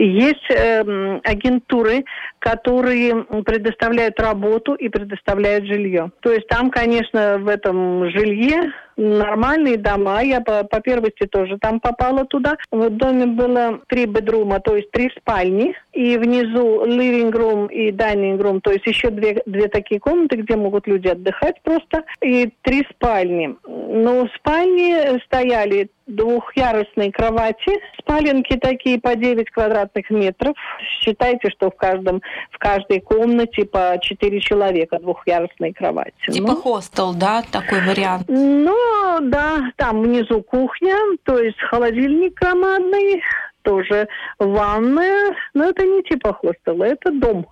Есть 0.01 0.49
э, 0.49 1.19
агентуры, 1.25 2.05
которые 2.39 3.25
предоставляют 3.43 4.19
работу 4.19 4.73
и 4.73 4.87
предоставляют 4.87 5.65
жилье. 5.65 6.11
То 6.21 6.31
есть 6.31 6.47
там, 6.47 6.71
конечно, 6.71 7.37
в 7.37 7.47
этом 7.49 8.09
жилье 8.09 8.71
нормальные 8.99 9.77
дома. 9.77 10.21
Я 10.21 10.41
по, 10.41 10.63
по 10.63 10.81
первости 10.81 11.25
тоже 11.25 11.57
там 11.59 11.79
попала 11.79 12.25
туда. 12.25 12.57
В 12.71 12.89
доме 12.89 13.25
было 13.25 13.79
три 13.87 14.05
бедрума, 14.05 14.59
то 14.59 14.75
есть 14.75 14.91
три 14.91 15.09
спальни. 15.17 15.73
И 15.93 16.17
внизу 16.17 16.85
living 16.85 17.31
room 17.31 17.71
и 17.71 17.91
dining 17.91 18.37
room, 18.37 18.59
то 18.61 18.71
есть 18.71 18.85
еще 18.85 19.09
две, 19.09 19.41
две 19.45 19.67
такие 19.67 19.99
комнаты, 19.99 20.37
где 20.37 20.55
могут 20.55 20.87
люди 20.87 21.07
отдыхать 21.07 21.61
просто. 21.63 22.03
И 22.21 22.51
три 22.61 22.85
спальни. 22.91 23.55
Но 23.67 24.27
спальни 24.37 25.19
стояли 25.25 25.89
двухъярусные 26.09 27.11
кровати, 27.11 27.79
спаленки 27.99 28.57
такие 28.57 28.99
по 28.99 29.15
9 29.15 29.49
квадратных 29.51 30.09
метров. 30.09 30.55
Считайте, 31.01 31.49
что 31.51 31.69
в 31.69 31.75
каждом 31.75 32.21
в 32.51 32.57
каждой 32.57 32.99
комнате 32.99 33.65
по 33.65 33.97
4 34.01 34.39
человека 34.41 34.99
двухъярусные 34.99 35.73
кровати. 35.73 36.13
Типа 36.31 36.47
ну, 36.47 36.55
хостел, 36.55 37.13
да, 37.13 37.43
такой 37.51 37.81
вариант? 37.85 38.25
Ну, 38.27 38.75
да, 39.21 39.71
там 39.77 40.01
внизу 40.01 40.41
кухня, 40.41 40.95
то 41.23 41.39
есть 41.39 41.59
холодильник 41.59 42.33
громадный, 42.39 43.23
тоже 43.63 44.07
ванная, 44.39 45.35
но 45.53 45.65
это 45.65 45.85
не 45.85 46.03
типа 46.03 46.33
хостела, 46.33 46.83
это 46.83 47.11
дом. 47.11 47.47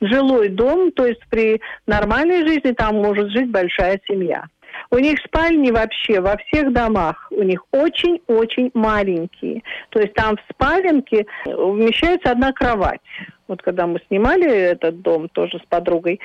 Жилой 0.00 0.48
дом, 0.48 0.92
то 0.92 1.06
есть 1.06 1.20
при 1.30 1.60
нормальной 1.86 2.46
жизни 2.46 2.72
там 2.72 2.96
может 2.96 3.30
жить 3.30 3.50
большая 3.50 4.00
семья. 4.06 4.44
У 4.90 4.98
них 4.98 5.18
спальни 5.20 5.70
вообще 5.70 6.20
во 6.20 6.36
всех 6.36 6.72
домах, 6.72 7.28
у 7.30 7.42
них 7.42 7.64
очень-очень 7.72 8.70
маленькие. 8.74 9.62
То 9.90 10.00
есть 10.00 10.14
там 10.14 10.36
в 10.36 10.52
спаленке 10.52 11.26
вмещается 11.46 12.30
одна 12.30 12.52
кровать. 12.52 13.00
Вот 13.46 13.60
когда 13.60 13.86
мы 13.86 14.00
снимали 14.08 14.50
этот 14.50 15.02
дом 15.02 15.28
тоже 15.28 15.58
с 15.58 15.66
подругой, 15.68 16.18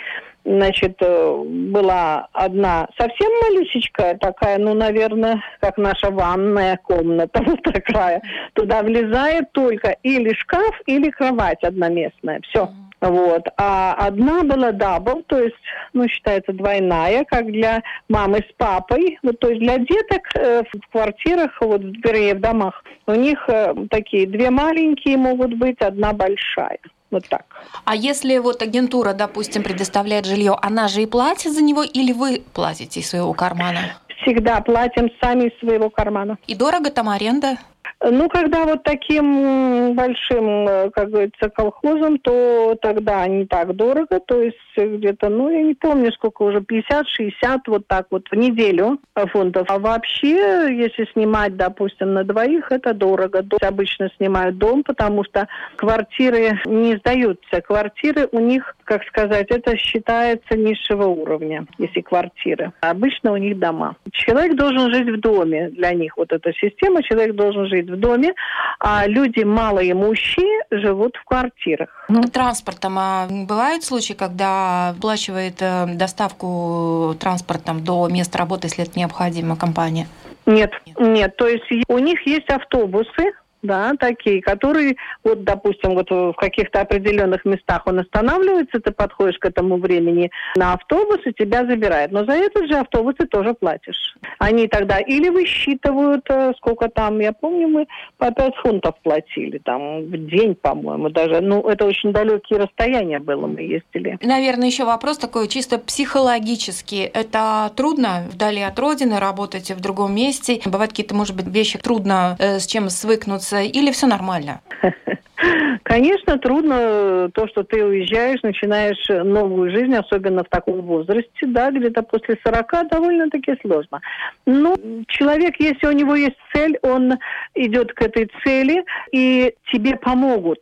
значит, 0.46 0.96
э, 1.02 1.44
была 1.46 2.28
одна 2.32 2.88
совсем 2.98 3.30
малюсечкая 3.44 4.18
такая, 4.18 4.58
ну, 4.58 4.74
наверное, 4.74 5.44
как 5.60 5.78
наша 5.78 6.12
ванная 6.12 6.80
комната, 6.82 7.42
вот 7.46 7.62
такая. 7.64 8.22
Туда 8.54 8.84
влезает 8.84 9.52
только 9.52 9.98
или 10.04 10.34
шкаф, 10.34 10.82
или 10.86 11.10
кровать 11.10 11.62
одноместная. 11.64 12.40
Все. 12.50 12.70
Вот. 13.02 13.44
А 13.58 13.94
одна 13.94 14.44
была 14.44 14.72
double, 14.72 15.24
то 15.28 15.40
есть, 15.40 15.56
ну, 15.94 16.08
считается 16.08 16.52
двойная, 16.52 17.24
как 17.26 17.46
для 17.46 17.82
мамы 18.10 18.40
с 18.40 18.54
папой. 18.58 19.18
Вот, 19.24 19.40
то 19.40 19.50
есть 19.50 19.62
для 19.62 19.78
деток 19.78 20.22
э, 20.36 20.64
в 20.64 20.92
квартирах, 20.92 21.52
вот, 21.62 21.82
вернее, 21.82 22.36
в 22.36 22.42
домах, 22.42 22.84
у 23.08 23.14
них 23.14 23.38
э, 23.48 23.74
такие 23.90 24.28
две 24.28 24.50
маленькие 24.50 25.18
могут 25.18 25.54
быть, 25.54 25.80
одна 25.80 26.14
большая. 26.14 26.80
Вот 27.12 27.28
так. 27.28 27.46
А 27.86 27.96
если 27.96 28.38
вот 28.38 28.62
агентура, 28.62 29.14
допустим, 29.14 29.64
предоставляет 29.64 30.26
жилье, 30.26 30.56
она 30.62 30.88
же 30.88 31.02
и 31.02 31.06
платит 31.08 31.54
за 31.54 31.64
него, 31.64 31.84
или 31.84 32.12
вы 32.12 32.44
платите 32.54 33.00
из 33.00 33.10
своего 33.10 33.34
кармана? 33.34 33.80
Всегда 34.22 34.62
платим 34.62 35.10
сами 35.22 35.46
из 35.46 35.60
своего 35.60 35.90
кармана. 35.90 36.38
И 36.46 36.54
дорого 36.54 36.92
там 36.92 37.10
аренда? 37.10 37.58
Ну, 38.02 38.30
когда 38.30 38.66
вот 38.66 38.84
таким 38.84 39.94
большим, 39.94 40.68
э, 40.68 40.90
как 40.92 41.10
говорится, 41.10 41.50
колхозом, 41.50 42.18
то 42.20 42.78
тогда 42.82 43.28
не 43.28 43.46
так 43.46 43.76
дорого, 43.76 44.22
то 44.26 44.42
есть 44.42 44.58
где-то, 44.78 45.28
ну, 45.28 45.50
я 45.50 45.62
не 45.62 45.74
помню, 45.74 46.12
сколько 46.14 46.44
уже, 46.44 46.60
50-60, 46.60 47.60
вот 47.68 47.88
так 47.88 48.08
вот 48.10 48.28
в 48.32 48.36
неделю 48.36 49.00
фунтов. 49.34 49.68
А 49.70 49.80
вообще, 49.80 50.68
если 50.72 51.10
снимать, 51.12 51.58
допустим, 51.58 52.14
на 52.14 52.24
двоих, 52.24 52.72
это 52.72 52.94
дорого. 52.94 53.44
Обычно 53.62 54.10
снимают 54.18 54.58
дом, 54.58 54.84
потому 54.84 55.26
что 55.26 55.48
квартиры 55.76 56.60
не 56.66 56.96
сдаются. 56.98 57.62
Квартиры 57.62 58.30
у 58.32 58.40
них, 58.40 58.76
как 58.86 59.04
сказать, 59.04 59.48
это 59.50 59.76
считается 59.76 60.58
низшего 60.58 61.06
уровня, 61.08 61.66
если 61.78 62.00
квартиры. 62.00 62.72
Обычно 62.80 63.34
у 63.34 63.38
них 63.38 63.60
дома. 63.60 63.98
Человек 64.12 64.56
должен 64.56 64.94
жить 64.94 65.10
в 65.10 65.20
доме 65.20 65.70
для 65.70 65.92
них. 65.94 66.16
Вот 66.18 66.32
эта 66.32 66.54
система, 66.54 67.04
человек 67.04 67.36
должен 67.36 67.68
жить 67.68 67.89
в 67.90 67.98
доме, 67.98 68.34
а 68.80 69.08
люди 69.08 69.44
малоимущие 69.44 70.64
живут 70.72 71.18
в 71.18 71.26
квартирах. 71.26 71.90
Ну, 72.10 72.24
транспортом. 72.24 72.98
А 72.98 73.28
бывают 73.30 73.84
случаи, 73.84 74.14
когда 74.14 74.90
оплачивает 74.90 75.62
э, 75.62 75.86
доставку 75.88 77.16
транспортом 77.20 77.84
до 77.84 78.08
места 78.08 78.38
работы, 78.38 78.68
если 78.68 78.84
это 78.84 78.98
необходимо, 78.98 79.56
компания? 79.56 80.08
Нет, 80.46 80.72
нет. 80.98 81.36
То 81.36 81.48
есть 81.48 81.66
у 81.88 82.00
них 82.00 82.26
есть 82.26 82.50
автобусы, 82.50 83.34
да, 83.62 83.94
такие, 84.00 84.42
которые, 84.42 84.96
вот, 85.24 85.44
допустим, 85.44 85.94
вот 85.96 86.10
в 86.10 86.34
каких-то 86.34 86.82
определенных 86.82 87.46
местах 87.46 87.84
он 87.86 88.00
останавливается, 88.00 88.80
ты 88.80 88.92
подходишь 88.92 89.38
к 89.40 89.46
этому 89.46 89.78
времени 89.78 90.32
на 90.56 90.74
автобус 90.74 91.20
и 91.26 91.34
тебя 91.34 91.66
забирает. 91.66 92.12
Но 92.12 92.26
за 92.26 92.34
этот 92.34 92.68
же 92.68 92.78
автобус 92.78 93.16
ты 93.18 93.28
тоже 93.28 93.54
платишь. 93.54 94.16
Они 94.38 94.68
тогда 94.68 95.00
или 95.00 95.30
высчитывают, 95.30 96.26
э, 96.30 96.54
сколько 96.58 96.90
там, 96.90 97.20
я 97.20 97.34
помню, 97.34 97.68
мы 97.68 97.88
по 98.18 98.32
5 98.32 98.56
фунтов 98.64 98.96
платили, 99.04 99.58
там, 99.60 100.04
в 100.04 100.28
день, 100.28 100.56
по-моему, 100.56 101.10
даже. 101.10 101.42
Ну, 101.42 101.62
это 101.68 101.86
очень 101.86 102.12
далекие 102.12 102.60
расстояния 102.60 103.20
было, 103.20 103.48
мы 103.48 103.62
ездили. 103.62 104.18
Наверное, 104.22 104.68
еще 104.68 104.86
вопрос 104.86 105.18
такой 105.18 105.48
чисто 105.48 105.80
психологический. 105.80 107.04
Это 107.14 107.72
трудно 107.76 108.24
вдали 108.32 108.62
от 108.62 108.80
родины 108.80 109.20
работать 109.20 109.72
в 109.72 109.80
другом 109.82 110.16
месте? 110.16 110.62
Бывают 110.66 110.92
какие-то, 110.92 111.16
может 111.16 111.36
быть, 111.36 111.48
вещи 111.48 111.78
трудно 111.78 112.36
э, 112.40 112.60
с 112.60 112.68
чем 112.68 112.90
свыкнуться? 112.90 113.49
Или 113.54 113.92
все 113.92 114.08
нормально? 114.08 114.62
Конечно, 115.84 116.38
трудно 116.38 117.32
то, 117.34 117.48
что 117.48 117.64
ты 117.64 117.84
уезжаешь, 117.84 118.42
начинаешь 118.44 119.08
новую 119.26 119.72
жизнь, 119.72 119.96
особенно 119.96 120.44
в 120.44 120.50
таком 120.50 120.82
возрасте, 120.82 121.46
да, 121.48 121.72
где-то 121.72 122.04
после 122.04 122.38
40 122.44 122.90
довольно-таки 122.90 123.56
сложно. 123.62 124.02
Но 124.46 124.76
человек, 125.08 125.56
если 125.60 125.88
у 125.88 125.92
него 125.92 126.16
есть 126.16 126.38
цель, 126.54 126.78
он 126.82 127.14
идет 127.56 127.94
к 127.94 128.02
этой 128.02 128.30
цели, 128.44 128.84
и 129.12 129.54
тебе 129.72 129.96
помогут 129.96 130.60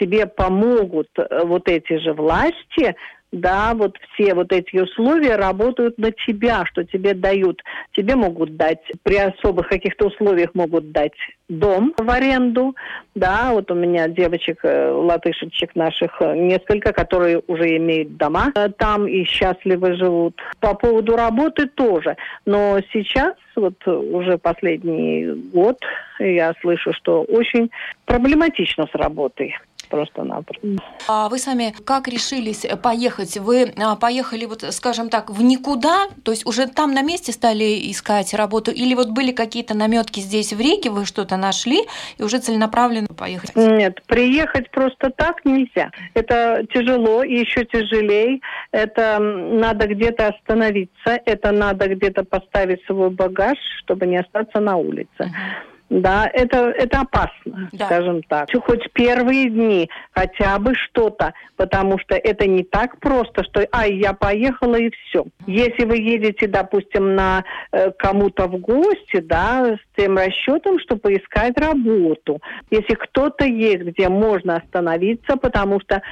тебе 0.00 0.26
помогут 0.26 1.08
э, 1.16 1.44
вот 1.44 1.68
эти 1.68 1.98
же 1.98 2.12
власти 2.14 2.96
да, 3.34 3.74
вот 3.74 3.96
все 4.12 4.34
вот 4.34 4.52
эти 4.52 4.76
условия 4.76 5.36
работают 5.36 5.98
на 5.98 6.12
тебя, 6.12 6.64
что 6.66 6.84
тебе 6.84 7.14
дают. 7.14 7.62
Тебе 7.92 8.14
могут 8.14 8.56
дать, 8.56 8.80
при 9.02 9.16
особых 9.16 9.68
каких-то 9.68 10.06
условиях 10.06 10.50
могут 10.54 10.92
дать 10.92 11.12
дом 11.48 11.92
в 11.98 12.08
аренду, 12.08 12.74
да, 13.14 13.50
вот 13.52 13.70
у 13.70 13.74
меня 13.74 14.08
девочек, 14.08 14.60
э, 14.62 14.90
латышечек 14.90 15.74
наших 15.74 16.16
э, 16.20 16.36
несколько, 16.36 16.92
которые 16.92 17.42
уже 17.46 17.76
имеют 17.76 18.16
дома 18.16 18.50
э, 18.54 18.68
там 18.70 19.06
и 19.06 19.24
счастливо 19.24 19.94
живут. 19.94 20.40
По 20.60 20.74
поводу 20.74 21.16
работы 21.16 21.66
тоже, 21.66 22.16
но 22.46 22.78
сейчас 22.92 23.34
вот 23.56 23.86
уже 23.86 24.38
последний 24.38 25.26
год 25.52 25.78
я 26.18 26.54
слышу, 26.60 26.92
что 26.94 27.22
очень 27.22 27.70
проблематично 28.06 28.86
с 28.90 28.94
работой 28.94 29.56
просто-напросто. 29.94 30.66
А 31.08 31.28
вы 31.28 31.38
сами 31.38 31.72
как 31.84 32.08
решились 32.08 32.66
поехать? 32.82 33.38
Вы 33.38 33.72
а, 33.76 33.94
поехали, 33.94 34.44
вот, 34.46 34.64
скажем 34.70 35.08
так, 35.08 35.30
в 35.30 35.42
никуда, 35.42 36.08
то 36.24 36.32
есть 36.32 36.46
уже 36.46 36.66
там 36.66 36.92
на 36.94 37.02
месте 37.02 37.30
стали 37.30 37.90
искать 37.90 38.34
работу, 38.34 38.72
или 38.72 38.94
вот 38.94 39.10
были 39.10 39.30
какие-то 39.30 39.74
наметки 39.74 40.20
здесь 40.20 40.52
в 40.52 40.60
Риге, 40.60 40.90
вы 40.90 41.06
что-то 41.06 41.36
нашли 41.36 41.78
и 42.18 42.22
уже 42.24 42.38
целенаправленно 42.38 43.14
поехать? 43.16 43.54
Нет, 43.54 44.02
приехать 44.06 44.70
просто 44.70 45.10
так 45.10 45.44
нельзя. 45.44 45.90
Это 46.14 46.66
тяжело 46.74 47.22
и 47.22 47.34
еще 47.34 47.64
тяжелее. 47.64 48.40
Это 48.72 49.18
надо 49.20 49.86
где-то 49.86 50.28
остановиться, 50.28 51.20
это 51.24 51.52
надо 51.52 51.86
где-то 51.86 52.24
поставить 52.24 52.84
свой 52.86 53.10
багаж, 53.10 53.58
чтобы 53.78 54.06
не 54.06 54.16
остаться 54.16 54.58
на 54.60 54.76
улице. 54.76 55.08
Uh-huh. 55.20 55.73
Да, 55.90 56.28
это, 56.32 56.70
это 56.70 57.02
опасно, 57.02 57.68
да. 57.72 57.86
скажем 57.86 58.22
так. 58.22 58.48
Хоть 58.66 58.90
первые 58.92 59.50
дни 59.50 59.90
хотя 60.12 60.58
бы 60.58 60.74
что-то, 60.74 61.34
потому 61.56 61.98
что 61.98 62.14
это 62.14 62.46
не 62.46 62.64
так 62.64 62.98
просто, 63.00 63.44
что 63.44 63.66
ай, 63.70 63.94
я 63.94 64.14
поехала 64.14 64.76
и 64.76 64.90
все. 64.90 65.24
Если 65.46 65.84
вы 65.84 65.98
едете, 65.98 66.46
допустим, 66.46 67.14
на 67.14 67.44
э, 67.70 67.90
кому-то 67.98 68.46
в 68.46 68.58
гости, 68.58 69.20
да, 69.20 69.76
с 69.76 69.96
тем 69.96 70.16
расчетом, 70.16 70.78
что 70.78 70.96
поискать 70.96 71.58
работу. 71.58 72.40
Если 72.70 72.94
кто-то 72.94 73.44
есть, 73.44 73.82
где 73.82 74.08
можно 74.08 74.56
остановиться, 74.56 75.36
потому 75.36 75.80
что 75.80 76.02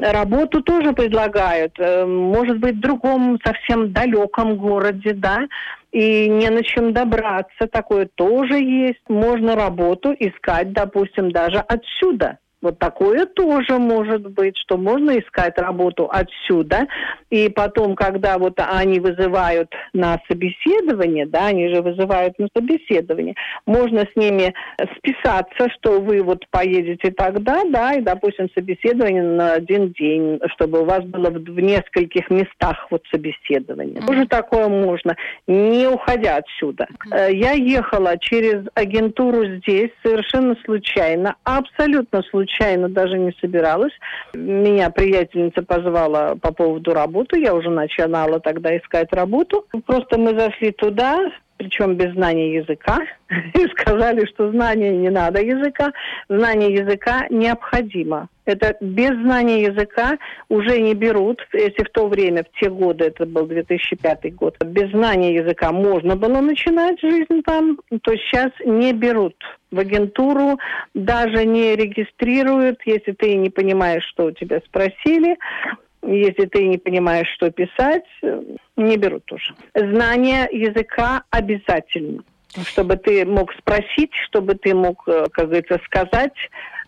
работу 0.00 0.60
тоже 0.60 0.92
предлагают, 0.92 1.78
э, 1.78 2.04
может 2.04 2.58
быть, 2.58 2.76
в 2.76 2.80
другом 2.80 3.38
совсем 3.44 3.92
далеком 3.92 4.56
городе, 4.56 5.12
да, 5.14 5.46
и 5.92 6.28
не 6.28 6.48
на 6.50 6.62
чем 6.62 6.92
добраться. 6.92 7.66
Такое 7.70 8.08
тоже 8.14 8.58
есть. 8.58 9.08
Можно 9.08 9.56
работу 9.56 10.12
искать, 10.12 10.72
допустим, 10.72 11.30
даже 11.30 11.58
отсюда. 11.58 12.38
Вот 12.62 12.78
такое 12.78 13.24
тоже 13.24 13.78
может 13.78 14.28
быть, 14.30 14.56
что 14.58 14.76
можно 14.76 15.18
искать 15.18 15.56
работу 15.58 16.10
отсюда. 16.10 16.86
И 17.30 17.48
потом, 17.48 17.94
когда 17.94 18.36
вот 18.38 18.58
они 18.58 19.00
вызывают 19.00 19.72
на 19.94 20.20
собеседование, 20.28 21.26
да, 21.26 21.46
они 21.46 21.68
же 21.68 21.80
вызывают 21.80 22.38
на 22.38 22.48
собеседование, 22.54 23.34
можно 23.66 24.00
с 24.00 24.16
ними 24.16 24.52
списаться, 24.98 25.70
что 25.78 26.00
вы 26.00 26.22
вот 26.22 26.46
поедете 26.50 27.10
тогда, 27.12 27.62
да, 27.70 27.94
и, 27.94 28.02
допустим, 28.02 28.48
собеседование 28.54 29.22
на 29.22 29.54
один 29.54 29.92
день, 29.92 30.40
чтобы 30.54 30.82
у 30.82 30.84
вас 30.84 31.02
было 31.04 31.30
в, 31.30 31.60
нескольких 31.60 32.28
местах 32.30 32.86
вот 32.90 33.02
собеседование. 33.10 34.00
Mm-hmm. 34.00 34.06
Тоже 34.06 34.26
такое 34.26 34.68
можно, 34.68 35.16
не 35.46 35.86
уходя 35.86 36.36
отсюда. 36.36 36.86
Mm-hmm. 37.10 37.34
Я 37.34 37.52
ехала 37.52 38.18
через 38.18 38.66
агентуру 38.74 39.44
здесь 39.58 39.90
совершенно 40.02 40.56
случайно, 40.64 41.36
абсолютно 41.44 42.22
случайно 42.30 42.49
случайно 42.50 42.88
даже 42.88 43.18
не 43.18 43.32
собиралась. 43.40 43.92
Меня 44.34 44.90
приятельница 44.90 45.62
позвала 45.62 46.36
по 46.36 46.52
поводу 46.52 46.92
работы. 46.92 47.40
Я 47.40 47.54
уже 47.54 47.70
начинала 47.70 48.40
тогда 48.40 48.76
искать 48.76 49.12
работу. 49.12 49.66
Просто 49.86 50.18
мы 50.18 50.38
зашли 50.38 50.72
туда, 50.72 51.18
причем 51.56 51.96
без 51.96 52.12
знания 52.14 52.54
языка, 52.54 52.98
и 53.54 53.66
сказали, 53.68 54.26
что 54.26 54.50
знания 54.50 54.90
не 54.90 55.10
надо 55.10 55.40
языка, 55.40 55.92
знание 56.28 56.72
языка 56.72 57.26
необходимо. 57.30 58.28
Это 58.46 58.76
без 58.80 59.10
знания 59.10 59.62
языка 59.62 60.18
уже 60.48 60.80
не 60.80 60.94
берут, 60.94 61.40
если 61.52 61.84
в 61.84 61.90
то 61.90 62.08
время, 62.08 62.44
в 62.44 62.60
те 62.60 62.68
годы, 62.68 63.04
это 63.04 63.26
был 63.26 63.46
2005 63.46 64.34
год, 64.34 64.56
без 64.64 64.90
знания 64.90 65.34
языка 65.34 65.70
можно 65.70 66.16
было 66.16 66.40
начинать 66.40 66.98
жизнь 67.00 67.42
там, 67.44 67.78
то 68.02 68.16
сейчас 68.16 68.50
не 68.64 68.92
берут 68.92 69.36
в 69.70 69.78
агентуру, 69.78 70.58
даже 70.94 71.44
не 71.44 71.76
регистрируют, 71.76 72.80
если 72.84 73.12
ты 73.12 73.36
не 73.36 73.50
понимаешь, 73.50 74.04
что 74.12 74.26
у 74.26 74.30
тебя 74.32 74.60
спросили, 74.66 75.36
если 76.02 76.46
ты 76.46 76.66
не 76.66 76.78
понимаешь, 76.78 77.28
что 77.34 77.50
писать, 77.50 78.04
не 78.76 78.96
берут 78.96 79.30
уже. 79.32 79.54
Знание 79.74 80.48
языка 80.50 81.22
обязательно 81.30 82.22
чтобы 82.66 82.96
ты 82.96 83.24
мог 83.24 83.52
спросить, 83.54 84.10
чтобы 84.26 84.54
ты 84.54 84.74
мог, 84.74 85.04
э, 85.06 85.26
как 85.30 85.46
говорится, 85.46 85.78
сказать, 85.84 86.34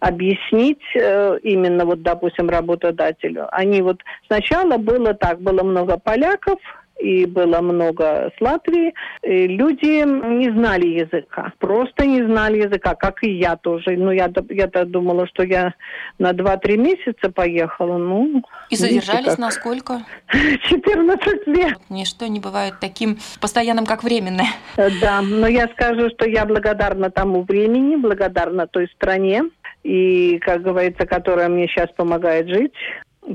объяснить 0.01 0.83
э, 0.97 1.39
именно 1.43 1.85
вот, 1.85 2.03
допустим, 2.03 2.49
работодателю. 2.49 3.47
Они 3.53 3.81
вот 3.83 4.01
сначала 4.27 4.77
было 4.77 5.15
так, 5.15 5.41
было 5.41 5.63
много 5.63 5.99
поляков, 5.99 6.59
и 7.01 7.27
было 7.27 7.61
много 7.61 8.33
с 8.37 8.41
Латвии, 8.41 8.95
и 9.23 9.47
люди 9.47 10.05
не 10.05 10.51
знали 10.51 10.87
языка, 10.87 11.53
просто 11.59 12.07
не 12.07 12.23
знали 12.23 12.59
языка, 12.59 12.95
как 12.95 13.23
и 13.25 13.31
я 13.31 13.57
тоже. 13.57 13.97
Ну, 13.97 14.11
я, 14.11 14.31
я-то 14.51 14.85
думала, 14.85 15.27
что 15.27 15.43
я 15.43 15.75
на 16.19 16.33
2-3 16.33 16.77
месяца 16.77 17.31
поехала, 17.31 17.99
ну... 17.99 18.43
И 18.71 18.77
задержались 18.77 19.31
как... 19.31 19.39
на 19.39 19.51
сколько? 19.51 20.03
14 20.31 21.47
лет. 21.49 21.79
Ничто 21.89 22.27
не 22.27 22.41
бывает 22.41 22.75
таким 22.81 23.19
постоянным, 23.41 23.87
как 23.87 24.05
временное. 24.05 24.49
Да, 24.77 25.23
но 25.23 25.47
я 25.47 25.69
скажу, 25.69 26.09
что 26.11 26.29
я 26.29 26.45
благодарна 26.45 27.11
тому 27.11 27.43
времени, 27.43 27.97
благодарна 27.97 28.67
той 28.67 28.89
стране, 28.95 29.43
и, 29.83 30.39
как 30.39 30.63
говорится, 30.63 31.07
которая 31.07 31.49
мне 31.49 31.67
сейчас 31.67 31.91
помогает 31.97 32.49
жить, 32.49 32.75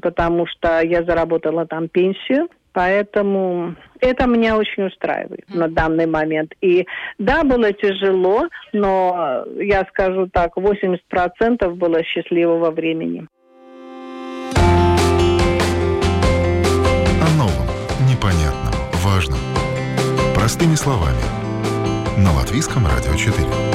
потому 0.02 0.48
что 0.48 0.82
я 0.82 1.04
заработала 1.04 1.65
там 1.65 1.89
пенсию, 1.89 2.48
Поэтому 2.78 3.74
это 4.00 4.28
меня 4.28 4.56
очень 4.56 4.84
устраивает 4.84 5.50
mm. 5.50 5.58
на 5.58 5.68
данный 5.68 6.06
момент. 6.06 6.54
И 6.62 6.86
да, 7.18 7.44
было 7.44 7.74
тяжело, 7.74 8.44
но 8.72 9.46
я 9.56 9.84
скажу 9.90 10.30
так, 10.32 10.56
80% 10.56 11.00
было 11.72 12.04
счастливого 12.04 12.70
времени. 12.70 13.26
О 17.20 17.30
новом, 17.36 17.68
непонятном, 18.08 18.76
важном. 19.04 19.40
Простыми 20.36 20.76
словами. 20.76 21.18
На 22.24 22.32
Латвийском 22.32 22.86
радио 22.86 23.16
4. 23.16 23.66